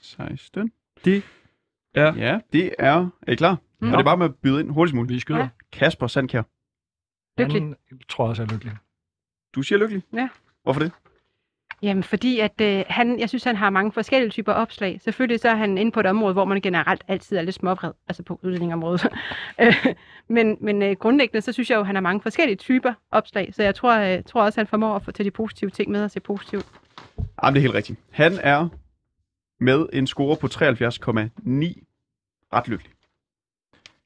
[0.01, 0.71] 16.
[1.05, 1.24] Det
[1.93, 3.09] er Ja, det er...
[3.28, 3.57] Er I klar?
[3.80, 3.88] Mm.
[3.88, 5.13] Og det er bare med at byde ind hurtigst muligt.
[5.13, 5.39] Vi skyder.
[5.39, 5.49] Ja.
[5.71, 6.43] Kasper Sandkær.
[7.41, 7.61] Lykkelig.
[7.61, 7.78] Han
[8.09, 8.74] tror jeg også er lykkelig.
[9.55, 10.03] Du siger lykkelig?
[10.13, 10.30] Ja.
[10.63, 10.91] Hvorfor det?
[11.84, 15.01] Jamen, fordi at, øh, han, jeg synes, han har mange forskellige typer opslag.
[15.01, 17.91] Selvfølgelig så er han inde på et område, hvor man generelt altid er lidt småvred,
[18.07, 19.07] altså på udlændingområdet.
[19.61, 19.86] Øh,
[20.27, 23.53] men men øh, grundlæggende, så synes jeg jo, at han har mange forskellige typer opslag,
[23.53, 25.91] så jeg tror, øh, tror også, at han formår at få til de positive ting
[25.91, 26.65] med og se positivt.
[27.43, 27.99] Jamen, det er helt rigtigt.
[28.11, 28.69] Han er
[29.59, 30.51] med en score på 73,9
[32.53, 32.92] ret lykkelig.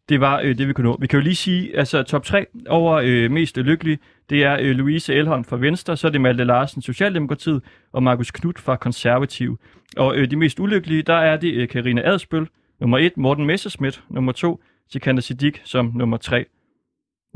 [0.10, 0.98] Det var øh, det, vi kunne nå.
[1.00, 4.00] Vi kan jo lige sige, altså top 3 over øh, mest lykkelige,
[4.30, 8.32] det er øh, Louise Elholm fra Venstre, så er det Malte Larsen, Socialdemokratiet, og Markus
[8.32, 9.60] Knudt fra Konservativ.
[9.98, 12.48] Og øh, de mest ulykkelige, der er det øh, Karina Adspøl,
[12.80, 16.46] nummer 1, Morten Messerschmidt, nummer 2, Sikander Siddiq som nummer 3.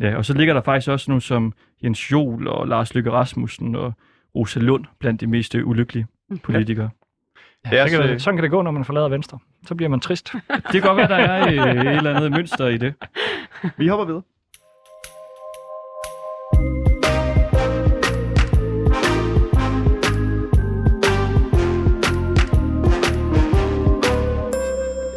[0.01, 1.53] Ja, og så ligger der faktisk også nogle som
[1.84, 3.93] Jens Jol og Lars Løkke Rasmussen og
[4.36, 6.05] Rosa Lund blandt de mest øh, ulykkelige
[6.43, 6.89] politikere.
[7.65, 9.39] Ja, Deres, så kan det, sådan kan det gå, når man forlader Venstre.
[9.66, 10.34] Så bliver man trist.
[10.72, 12.93] Det kan godt være, der er øh, et eller andet mønster i det.
[13.78, 14.22] Vi hopper videre.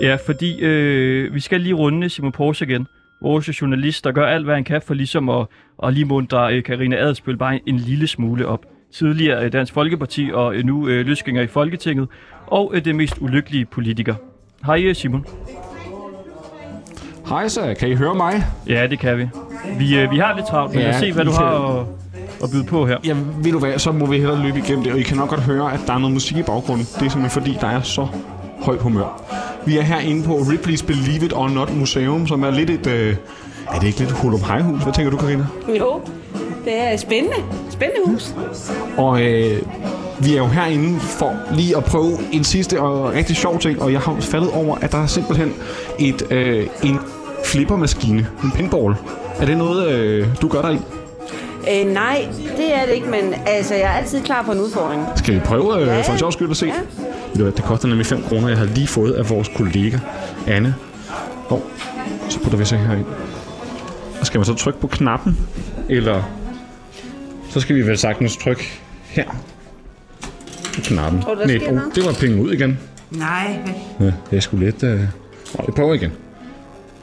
[0.01, 2.87] Ja, fordi øh, vi skal lige runde Simon Porsche igen.
[3.23, 5.47] Vores journalist, der gør alt, hvad han kan for ligesom at,
[5.83, 8.67] at lige mundre øh, Karina Adspøl bare en, en lille smule op.
[8.93, 12.09] Tidligere øh, Dansk Folkeparti og øh, nu øh, løsgænger i Folketinget.
[12.47, 14.15] Og øh, det mest ulykkelige politiker.
[14.67, 15.27] Hej øh, Simon.
[17.29, 18.45] Hej så, kan I høre mig?
[18.69, 19.29] Ja, det kan vi.
[19.79, 21.81] Vi, øh, vi har lidt travlt, men Ja, lad os se, hvad du kan- har
[21.81, 21.87] at,
[22.43, 22.97] at byde på her.
[23.05, 25.29] Ja, ved du hvad, så må vi hellere løbe igennem det, og I kan nok
[25.29, 26.85] godt høre, at der er noget musik i baggrunden.
[26.87, 28.07] Det er simpelthen fordi, der er så
[28.63, 29.23] højt humør.
[29.67, 32.87] Vi er herinde på Ripley's Believe It or Not Museum, som er lidt et...
[32.87, 33.17] Øh,
[33.75, 35.47] er det ikke lidt et hul hus Hvad tænker du, Karina?
[35.79, 36.01] Jo,
[36.65, 37.37] det er spændende.
[37.71, 38.35] Spændende hus.
[38.97, 39.63] Og øh,
[40.21, 43.93] vi er jo herinde for lige at prøve en sidste og rigtig sjov ting, og
[43.93, 45.53] jeg har faldet over, at der er simpelthen
[45.99, 46.99] et, øh, en
[47.45, 48.95] flippermaskine, en pinball.
[49.41, 50.79] Er det noget, øh, du gør der i?
[51.81, 55.03] Øh, nej, det er det ikke, men altså, jeg er altid klar på en udfordring.
[55.17, 56.01] Skal vi prøve øh, Ja.
[56.01, 56.67] for en sjov skyld at se?
[57.37, 57.45] Ja.
[57.45, 59.99] Det koster nemlig 5 kroner, jeg har lige fået af vores kollega
[60.47, 60.75] Anne.
[61.49, 61.63] Og
[62.29, 63.05] så putter vi så herind.
[64.21, 65.39] Og skal man så trykke på knappen?
[65.89, 66.23] Eller
[67.55, 69.25] så skal vi vel sagtens trykke her
[70.75, 71.21] på knappen.
[71.21, 72.79] Der Nej, oh, det var penge ud igen.
[73.11, 73.59] Nej,
[74.01, 74.83] Ja, det er sgu lidt...
[74.83, 75.01] Øh...
[75.67, 76.13] Jeg prøver igen.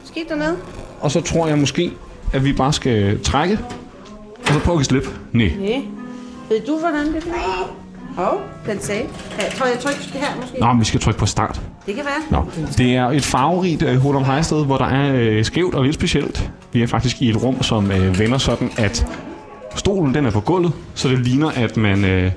[0.06, 0.58] skete der noget?
[1.00, 1.92] Og så tror jeg måske,
[2.34, 3.60] at vi bare skal trække.
[4.48, 5.16] Og så prøve at give slip.
[5.32, 5.52] Nej.
[5.60, 5.82] Nej.
[6.50, 7.76] Ved du, hvordan det er?
[8.16, 9.04] Hov, den sagde.
[9.40, 10.60] Ja, Jeg tror, jeg trykker her måske.
[10.60, 11.62] Nå, men vi skal trykke på start.
[11.86, 12.40] Det kan være.
[12.42, 15.84] Nå, det er et farverigt uh, Hodom High sted, hvor der er øh, skævt og
[15.84, 16.52] lidt specielt.
[16.74, 19.06] Vi er faktisk i et rum, som øh, vender sådan, at
[19.76, 22.06] stolen den er på gulvet, så det ligner, at man...
[22.06, 22.32] Øh,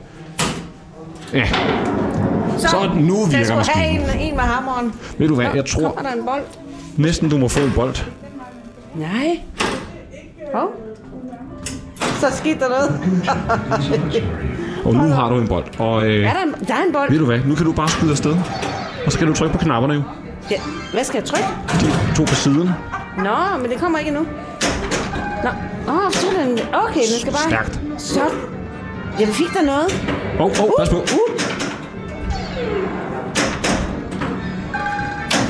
[1.33, 1.47] ja,
[2.59, 4.11] Så nu jeg virker skulle have maskinen.
[4.21, 4.93] en, en med hammeren.
[5.19, 6.43] ved du hvad, jeg Kommer tror der en bold?
[6.97, 7.95] næsten, du må få en bold.
[8.95, 9.41] Nej.
[10.55, 10.69] Hov.
[12.21, 13.01] Så skete der noget.
[14.85, 15.65] Og nu har du en bold.
[15.79, 17.11] Og øh, er der, en, der er en bold.
[17.11, 18.37] ved du hvad, nu kan du bare skyde afsted.
[19.07, 20.03] Og så kan du trykke på knapperne jo.
[20.51, 20.57] Ja.
[20.93, 21.47] Hvad skal jeg trykke?
[21.81, 22.75] De to på siderne.
[23.19, 24.27] Nå, men det kommer ikke endnu.
[25.45, 25.51] Nå,
[25.89, 26.59] åh, oh, sådan.
[26.73, 27.49] Okay, den skal bare...
[27.49, 27.81] Stærkt.
[27.99, 28.21] Så.
[29.21, 29.87] Jeg fik der noget.
[30.41, 30.97] Åh, oh, oh, pas på.
[30.97, 31.41] Uh.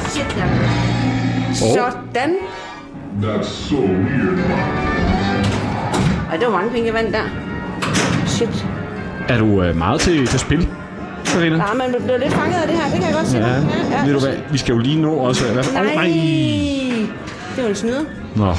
[0.09, 0.49] Shit, jeg...
[1.55, 2.37] Sådan.
[3.23, 4.39] That's so weird.
[6.31, 7.25] Ej, det var mange penge, jeg vandt der.
[8.27, 8.67] Shit.
[9.29, 10.69] Er du øh, meget til, til spil,
[11.25, 11.57] Karina?
[11.57, 12.85] Nej, man bliver lidt fanget af det her.
[12.85, 13.39] Det kan jeg godt se.
[13.39, 15.53] Ja, ved du hvad, vi skal jo lige nå også...
[15.53, 15.65] Hvad?
[15.73, 15.95] Nej.
[15.95, 16.07] Nej.
[17.51, 18.05] Det er jo en snyder.
[18.37, 18.55] Nå.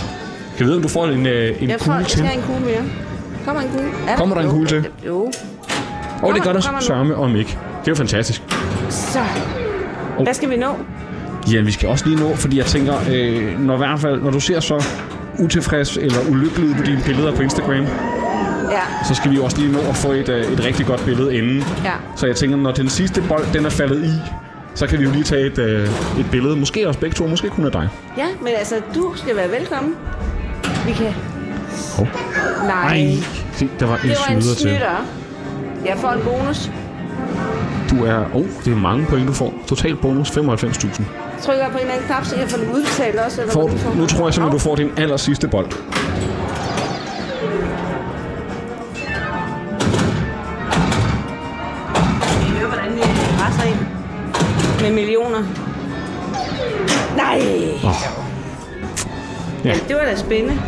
[0.58, 2.12] Kan vi vide, om du får en, øh, en Jeg, får, kugle jeg til?
[2.12, 2.84] skal have en kugle mere.
[3.45, 3.88] Kommer en kugle?
[4.08, 4.53] Er Kommer der en Jo.
[4.53, 4.88] kugle til?
[5.08, 5.16] Jo.
[5.16, 5.34] Åh, oh, det
[6.22, 7.49] Kommer- gør der kommer sørme om ikke.
[7.82, 8.41] Det er jo fantastisk.
[8.89, 9.20] Så.
[10.24, 10.68] Hvad skal vi nå?
[11.53, 14.32] Ja, vi skal også lige nå, fordi jeg tænker, øh, når, i hvert fald, når
[14.32, 14.84] du ser så
[15.39, 17.86] utilfreds eller ulykkelig ud på dine billeder på Instagram,
[18.72, 21.06] Ja, så skal vi jo også lige nå at få et, øh, et rigtig godt
[21.06, 21.64] billede inden.
[21.84, 21.91] ja.
[22.16, 24.10] Så jeg tænker, når den sidste bold den er faldet i,
[24.76, 25.84] så kan vi jo lige tage et, øh,
[26.20, 26.56] et billede.
[26.56, 27.89] Måske også begge to, måske kun af dig.
[28.18, 29.95] Ja, men altså, du skal være velkommen.
[30.86, 31.13] Vi kan...
[31.97, 32.07] Hov.
[32.67, 32.88] Nej.
[32.88, 33.17] Ej,
[33.53, 34.61] se, der var en det var en snyder til.
[34.69, 35.05] snytter.
[35.86, 36.71] Jeg får en bonus.
[37.89, 38.25] Du er...
[38.33, 39.53] Oh, det er mange point, du får.
[39.67, 41.03] Total bonus 95.000.
[41.41, 43.41] Trykker på en eller anden knap, så jeg får dem udbetalt også.
[43.41, 45.71] Eller Får, du nu tror jeg simpelthen, du får din aller sidste bold.
[54.81, 55.43] Med millioner.
[57.17, 57.41] Nej!
[57.83, 58.24] Åh.
[59.66, 59.70] Ja.
[59.70, 59.76] Ja.
[59.88, 60.61] Det var da spændende.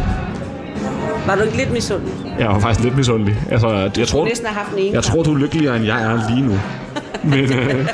[1.28, 2.14] Var du ikke lidt misundelig?
[2.40, 3.36] Jeg var faktisk lidt misundelig.
[3.52, 6.42] Altså, jeg tror, næsten haft ene jeg tror, du er lykkeligere, end jeg er lige
[6.48, 6.54] nu.
[7.32, 7.88] Men, øh,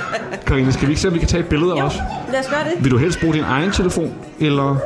[0.46, 1.96] Karina, skal vi ikke se, om vi kan tage et billede af Jo, os?
[2.32, 2.84] lad os gøre det.
[2.84, 4.78] Vil du helst bruge din egen telefon, eller...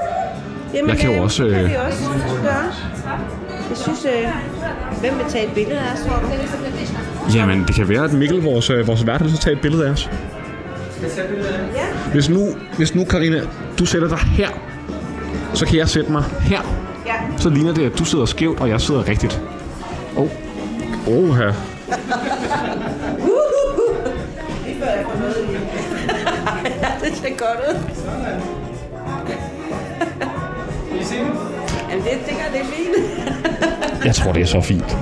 [0.73, 2.03] Jamen, Jeg kan jo øh, også, Det kan øh, vi også
[2.43, 2.53] gøre.
[3.69, 4.29] Jeg synes, øh,
[4.99, 7.37] hvem vil tage et billede af os, tror du?
[7.37, 9.91] Jamen, det kan være, at Mikkel, vores, øh, vores vært, så tage et billede af
[9.91, 10.09] os.
[11.75, 12.11] Ja.
[12.13, 12.39] Hvis nu,
[12.77, 13.41] hvis nu, Karina,
[13.79, 14.47] du sætter dig her,
[15.53, 16.61] så kan jeg sætte mig her.
[17.05, 17.13] Ja.
[17.37, 19.41] Så ligner det, at du sidder skævt, og jeg sidder rigtigt.
[20.17, 20.29] Åh, oh.
[21.07, 21.53] oh, her.
[24.65, 25.53] Lige før jeg får noget i.
[26.81, 27.97] ja, det ser godt ud.
[31.89, 34.05] Jamen, det, det gør det er fint.
[34.05, 34.97] Jeg tror, det er så fint.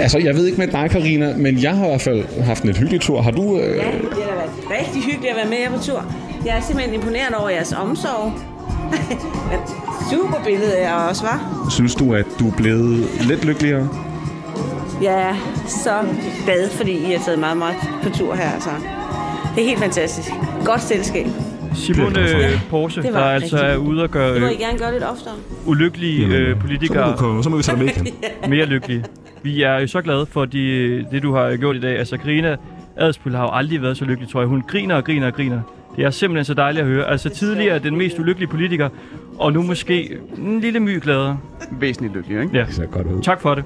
[0.00, 2.66] Altså, jeg ved ikke med dig, Karina, men jeg har i hvert fald haft en
[2.66, 3.22] lidt hyggelig tur.
[3.22, 3.58] Har du...
[3.58, 3.62] Øh...
[3.62, 6.04] Ja, det har været rigtig hyggeligt at være med jer på tur.
[6.44, 8.32] Jeg er simpelthen imponeret over jeres omsorg.
[10.10, 11.66] Super billede af jer også, var.
[11.70, 13.88] Synes du, at du er blevet lidt lykkeligere?
[15.02, 15.34] Jeg er
[15.68, 15.90] så
[16.44, 18.50] glad, fordi I har taget meget, meget på tur her.
[18.50, 18.70] Altså.
[19.56, 20.28] Det er helt fantastisk.
[20.64, 21.26] Godt selskab.
[21.74, 24.58] Simon øh, Porse, Det var der altså er ude og gøre Det må I øh,
[24.60, 25.34] gerne gøre lidt oftere.
[25.66, 28.06] ulykkelige øh, Så må, politikere du komme, så må vi tage igen.
[28.50, 29.04] mere lykkelige.
[29.42, 30.58] Vi er jo så glade for de,
[31.10, 31.98] det, du har gjort i dag.
[31.98, 32.56] Altså, Karina
[32.96, 34.48] Adspil har jo aldrig været så lykkelig, tror jeg.
[34.48, 35.60] Hun griner og griner og griner.
[35.96, 37.10] Det er simpelthen så dejligt at høre.
[37.10, 38.88] Altså, tidligere den mest ulykkelige politiker,
[39.38, 41.38] og nu måske en lille my gladere.
[41.70, 42.58] Væsentligt lykkelig, ikke?
[42.58, 42.64] Ja.
[42.64, 43.22] Det ser godt ud.
[43.22, 43.64] Tak for det.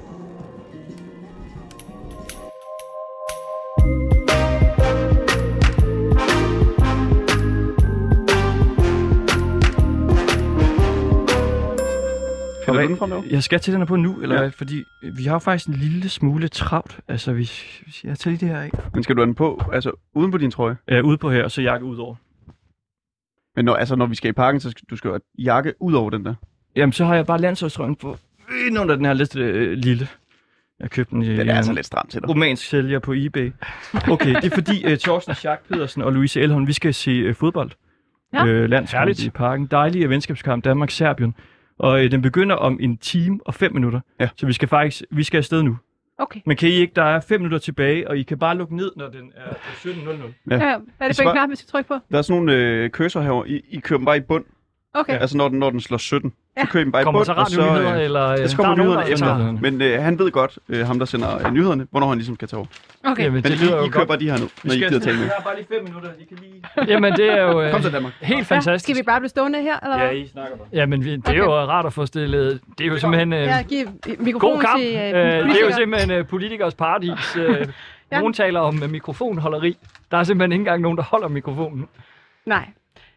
[12.83, 13.23] Du den frem nu?
[13.29, 14.41] Jeg skal til den her på nu, eller Ja.
[14.41, 14.47] ja.
[14.47, 14.83] fordi
[15.17, 16.99] vi har jo faktisk en lille smule travlt.
[17.07, 17.49] Altså, vi,
[18.03, 18.71] jeg tager lige det her af.
[18.93, 20.77] Men skal du have den på, altså uden på din trøje?
[20.87, 22.15] Er ude på her, og så jakke ud over.
[23.55, 25.93] Men når, altså, når vi skal i parken, så skal du skal have jakke ud
[25.93, 26.33] over den der.
[26.75, 28.17] Jamen, så har jeg bare landsholdstrøjen på
[28.67, 30.07] ind under den her lidt øh, lille.
[30.79, 32.29] Jeg købte den i Den er en altså lidt stram til dig.
[32.29, 33.51] romansk sælger på eBay.
[34.09, 37.35] Okay, det er fordi uh, Thorsten Schack Pedersen og Louise Elholm, vi skal se uh,
[37.35, 37.71] fodbold.
[38.33, 38.45] Ja.
[38.45, 39.65] Øh, landskamp i parken.
[39.65, 41.35] Dejlig venskabskamp Danmark-Serbien.
[41.81, 43.99] Og øh, den begynder om en time og fem minutter.
[44.19, 44.29] Ja.
[44.37, 45.77] Så vi skal faktisk vi skal afsted nu.
[46.17, 46.39] Okay.
[46.45, 48.91] Men kan I ikke, der er fem minutter tilbage, og I kan bare lukke ned,
[48.95, 49.89] når den er 17.00.
[50.49, 50.55] Ja.
[50.55, 50.57] Ja.
[50.57, 50.59] Hvad
[50.99, 51.97] er det for en bare- knap, vi skal trykke på?
[52.11, 53.49] Der er sådan nogle øh, køser herovre.
[53.49, 54.45] I, I kører dem bare i bund.
[54.93, 55.19] Okay.
[55.19, 56.33] Altså når den, når den slår 17.
[56.57, 56.61] Ja.
[56.65, 57.25] Så kører I dem bare i Kommer bund.
[57.25, 58.47] så og så, radionyheder, øh, eller...
[58.47, 59.51] så der kommer er nyhederne der efter.
[59.61, 62.47] Men øh, han ved godt, øh, ham der sender øh, nyhederne, hvornår han ligesom skal
[62.47, 62.67] tage over.
[63.03, 63.23] okay.
[63.23, 64.77] Jamen, Men det I, lyder jo I kører bare de her nu, Vi når I
[64.77, 65.25] skal gider tale med.
[65.25, 66.09] Jeg har bare lige fem minutter.
[66.19, 66.87] I kan lige...
[66.93, 68.13] Jamen, det er jo øh, Kom til Danmark.
[68.21, 68.83] helt Ja, fantastisk.
[68.83, 70.09] skal vi bare blive stående her, eller Ja?
[70.09, 70.67] I snakker bare.
[70.73, 72.59] Jamen, vi- det er jo rart at få stillet...
[72.77, 73.33] Det er jo simpelthen...
[73.33, 74.79] Øh, Ja, giv God mikrofonen kamp.
[74.81, 77.35] til Øh, øh, det er jo simpelthen øh, politikers paradis.
[77.37, 77.67] Øh,
[78.11, 78.19] Ja.
[78.19, 79.77] Nogen taler om øh, mikrofonholderi.
[80.11, 81.87] Der er simpelthen ikke engang nogen, der holder mikrofonen.
[82.45, 82.65] Nej.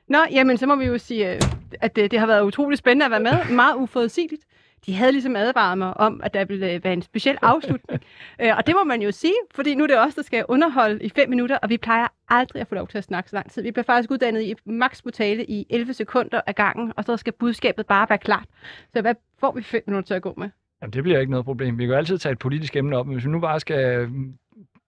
[0.08, 1.40] Nå, jamen, så må vi jo sige, øh,
[1.80, 3.54] at det, det har været utroligt spændende at være med.
[3.56, 4.42] Meget uforudsigeligt.
[4.86, 8.02] De havde ligesom advaret mig om, at der ville øh, være en speciel afslutning.
[8.40, 11.04] Øh, og det må man jo sige, fordi nu er det os, der skal underholde
[11.04, 13.50] i fem minutter, og vi plejer aldrig at få lov til at snakke så lang
[13.50, 13.62] tid.
[13.62, 17.16] Vi bliver faktisk uddannet i maks må tale i 11 sekunder af gangen, og så
[17.16, 18.46] skal budskabet bare være klart.
[18.92, 20.48] Så hvad får vi fem minutter til at gå med?
[20.82, 21.78] Jamen, det bliver ikke noget problem.
[21.78, 24.08] Vi kan jo altid tage et politisk emne op, men hvis vi nu bare skal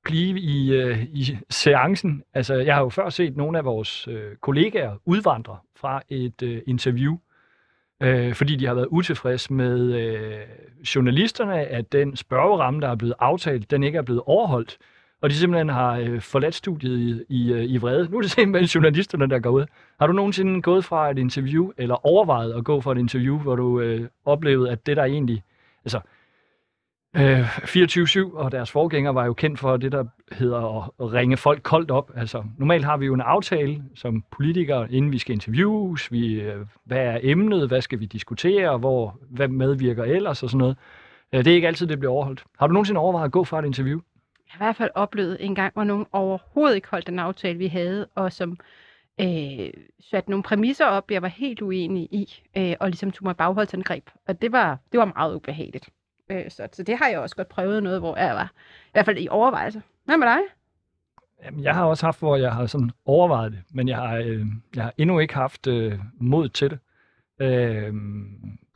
[0.07, 2.23] blive i, øh, i seancen.
[2.35, 6.63] Altså, jeg har jo før set nogle af vores øh, kollegaer udvandre fra et øh,
[6.67, 7.17] interview,
[8.03, 10.41] øh, fordi de har været utilfredse med øh,
[10.95, 14.79] journalisterne, at den spørgeramme, der er blevet aftalt, den ikke er blevet overholdt.
[15.23, 18.09] Og de simpelthen har øh, forladt studiet i, i, øh, i vrede.
[18.11, 19.65] Nu er det simpelthen journalisterne, der går ud.
[20.01, 23.57] Har du nogensinde gået fra et interview, eller overvejet at gå fra et interview, hvor
[23.57, 25.43] du øh, oplevede, at det der egentlig...
[25.85, 26.01] Altså,
[27.17, 31.63] Øh, 24-7 og deres forgænger var jo kendt for det, der hedder at, ringe folk
[31.63, 32.11] koldt op.
[32.17, 36.67] Altså, normalt har vi jo en aftale som politikere, inden vi skal interviews, vi, øh,
[36.85, 40.77] hvad er emnet, hvad skal vi diskutere, hvor, hvad medvirker ellers og sådan noget.
[41.33, 42.45] Øh, det er ikke altid, det bliver overholdt.
[42.59, 44.01] Har du nogensinde overvejet at gå fra et interview?
[44.47, 47.59] Jeg har i hvert fald oplevet en gang, hvor nogen overhovedet ikke holdt den aftale,
[47.59, 48.59] vi havde, og som
[49.21, 49.71] øh,
[50.11, 54.11] satte nogle præmisser op, jeg var helt uenig i, øh, og ligesom tog mig bagholdsangreb.
[54.29, 55.89] Og det var, det var meget ubehageligt.
[56.31, 58.53] Øh, så, så det har jeg også godt prøvet noget, hvor jeg var
[58.87, 59.83] i hvert fald i overvejelse.
[60.05, 60.41] Hvad med dig?
[61.45, 64.47] Jamen, jeg har også haft, hvor jeg har sådan overvejet det, men jeg har, øh,
[64.77, 66.79] jeg har endnu ikke haft øh, mod til det.
[67.41, 67.95] Øh,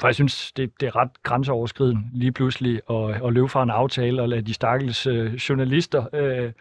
[0.01, 3.71] for jeg synes, det, det er ret grænseoverskridende lige pludselig at, at løbe fra en
[3.71, 6.53] aftale og lade de stakkels øh, journalister øh,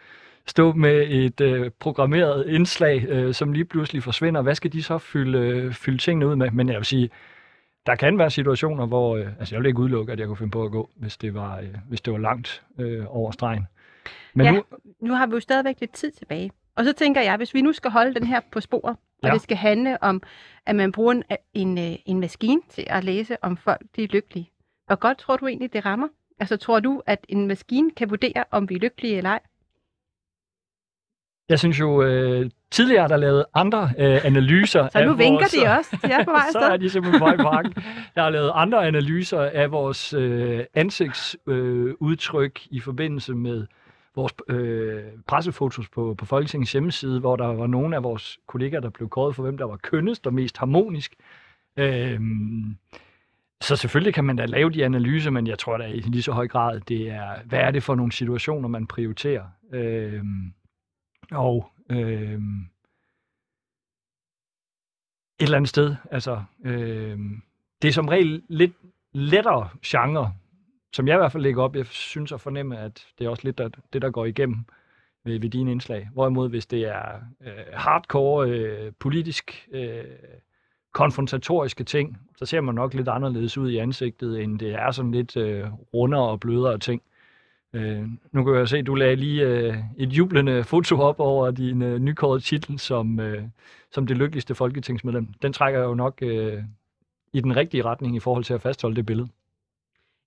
[0.46, 4.42] stå med et øh, programmeret indslag, øh, som lige pludselig forsvinder.
[4.42, 6.50] Hvad skal de så fylde, øh, fylde tingene ud med?
[6.50, 7.10] Men jeg vil sige,
[7.86, 10.50] der kan være situationer, hvor øh, altså jeg vil ikke udelukke, at jeg kunne finde
[10.50, 13.66] på at gå, hvis det var, øh, hvis det var langt øh, over stregen.
[14.34, 14.62] Men ja, nu,
[15.00, 16.50] nu har vi jo stadigvæk lidt tid tilbage.
[16.76, 19.32] Og så tænker jeg, hvis vi nu skal holde den her på sporet, og Ja.
[19.34, 20.22] det skal handle om,
[20.66, 21.24] at man bruger en,
[21.54, 24.50] en, øh, en maskine til at læse, om folk de er lykkelige.
[24.86, 26.08] Hvor godt tror du egentlig, det rammer?
[26.38, 29.40] Altså tror du, at en maskine kan vurdere, om vi er lykkelige eller ej?
[31.48, 35.38] Jeg synes jo, øh, tidligere er der lavet andre øh, analyser Så af nu vinker
[35.38, 35.98] vores, de også.
[36.02, 37.74] De er på vej så er de simpelthen på vej parken.
[38.16, 43.66] Jeg har lavet andre analyser af vores øh, ansigtsudtryk øh, i forbindelse med
[44.14, 48.90] vores øh, pressefotos på, på Folketingets hjemmeside, hvor der var nogle af vores kolleger, der
[48.90, 51.14] blev kåret for, hvem der var kønnest og mest harmonisk.
[51.76, 52.76] Øhm,
[53.60, 56.32] så selvfølgelig kan man da lave de analyser, men jeg tror da i lige så
[56.32, 59.44] høj grad, det er, hvad er det for nogle situationer, man prioriterer?
[59.72, 60.52] Øhm,
[61.30, 62.60] og øhm,
[65.40, 67.18] et eller andet sted, altså, øh,
[67.82, 68.72] det er som regel lidt
[69.12, 70.32] lettere genre,
[70.92, 71.76] som jeg i hvert fald lægger op.
[71.76, 74.64] Jeg synes at fornemme, at det er også lidt der, det, der går igennem
[75.24, 76.08] ved, ved dine indslag.
[76.12, 80.04] Hvorimod, hvis det er øh, hardcore, øh, politisk, øh,
[80.92, 85.12] konfrontatoriske ting, så ser man nok lidt anderledes ud i ansigtet, end det er sådan
[85.12, 87.02] lidt øh, rundere og blødere ting.
[87.72, 88.02] Øh,
[88.32, 91.82] nu kan jeg se, at du lagde lige øh, et jublende foto op over din
[91.82, 93.42] øh, nykårede titel som, øh,
[93.90, 95.26] som det lykkeligste folketingsmedlem.
[95.42, 96.62] Den trækker jo nok øh,
[97.32, 99.28] i den rigtige retning i forhold til at fastholde det billede.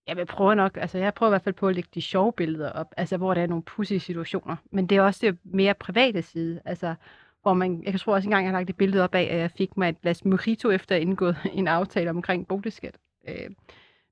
[0.07, 2.33] Ja, jeg prøver nok, altså jeg prøver i hvert fald på at lægge de sjove
[2.33, 4.55] billeder op, altså hvor der er nogle pussy situationer.
[4.71, 6.95] Men det er også det mere private side, altså
[7.41, 9.51] hvor man, jeg tror også engang, jeg har lagt et billede op af, at jeg
[9.51, 12.97] fik mig et glas mojito efter indgået en aftale omkring boligskat.
[13.27, 13.49] Øh,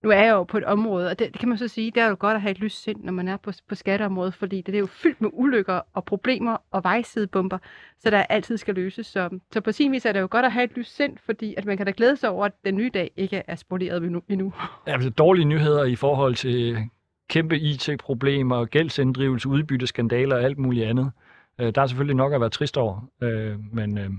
[0.04, 2.04] nu er jeg jo på et område, og det, det kan man så sige, det
[2.04, 4.58] er jo godt at have et lyst sind, når man er på, på skatteområdet, fordi
[4.58, 7.58] det, det er jo fyldt med ulykker og problemer og vejsidebomber,
[7.99, 9.08] så der altid skal løses.
[9.08, 11.54] Så, så på sin vis er det jo godt at have et lyst sind, fordi
[11.58, 14.22] at man kan da glæde sig over, at den nye dag ikke er spoleret endnu.
[14.30, 14.54] endnu.
[14.86, 16.78] Altså dårlige nyheder i forhold til
[17.30, 21.12] kæmpe IT-problemer, gældsinddrivelse, udbytteskandaler og alt muligt andet.
[21.60, 24.10] Øh, der er selvfølgelig nok at være trist over, øh, men øh,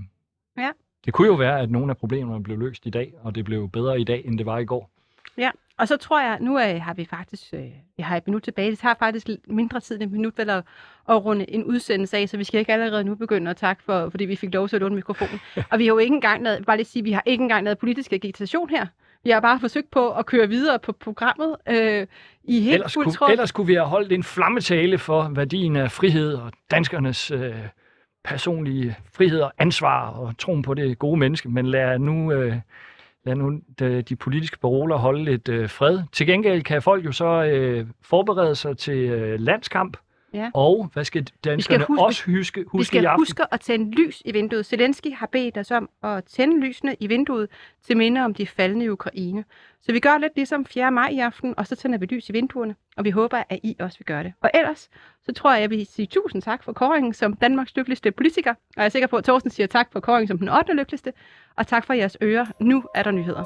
[0.57, 0.69] Ja.
[1.05, 3.69] det kunne jo være, at nogle af problemerne blev løst i dag, og det blev
[3.69, 4.89] bedre i dag, end det var i går.
[5.37, 7.65] Ja, og så tror jeg, nu øh, har vi faktisk, øh,
[7.97, 10.63] vi har et minut tilbage, det tager faktisk mindre tid end et minut vel at,
[11.09, 14.09] at runde en udsendelse af, så vi skal ikke allerede nu begynde at takke for,
[14.09, 15.39] fordi vi fik lov til at låne mikrofonen.
[15.71, 17.77] og vi har jo ikke engang lavet, bare lige sige, vi har ikke engang lavet
[17.77, 18.85] politisk agitation her.
[19.23, 22.07] Vi har bare forsøgt på at køre videre på programmet øh,
[22.43, 25.91] i helt Ellers fuld kunne, ellers kunne vi have holdt en flammetale for værdien af
[25.91, 27.55] frihed og danskernes øh,
[28.23, 32.55] personlige frihed og ansvar og troen på det gode menneske, men lad nu, øh,
[33.25, 35.99] lad nu de, de politiske paroler holde lidt øh, fred.
[36.11, 39.97] Til gengæld kan folk jo så øh, forberede sig til øh, landskamp,
[40.33, 40.51] Ja.
[40.53, 43.21] og hvad skal danskerne huske- også huske, huske Vi i skal aften?
[43.21, 44.65] huske at tænde lys i vinduet.
[44.65, 47.49] Zelensky har bedt os om at tænde lysene i vinduet
[47.83, 49.43] til minde om de faldende i Ukraine.
[49.81, 50.91] Så vi gør lidt ligesom 4.
[50.91, 53.75] maj i aften, og så tænder vi lys i vinduerne, og vi håber, at I
[53.79, 54.33] også vil gøre det.
[54.41, 54.89] Og ellers,
[55.25, 58.51] så tror jeg, jeg vil sige tusind tak for kåringen som Danmarks lykkeligste politiker.
[58.51, 60.73] Og jeg er sikker på, at Thorsten siger tak for kåringen som den 8.
[60.73, 61.13] lykkeligste.
[61.57, 62.45] Og tak for jeres ører.
[62.59, 63.43] Nu er der nyheder.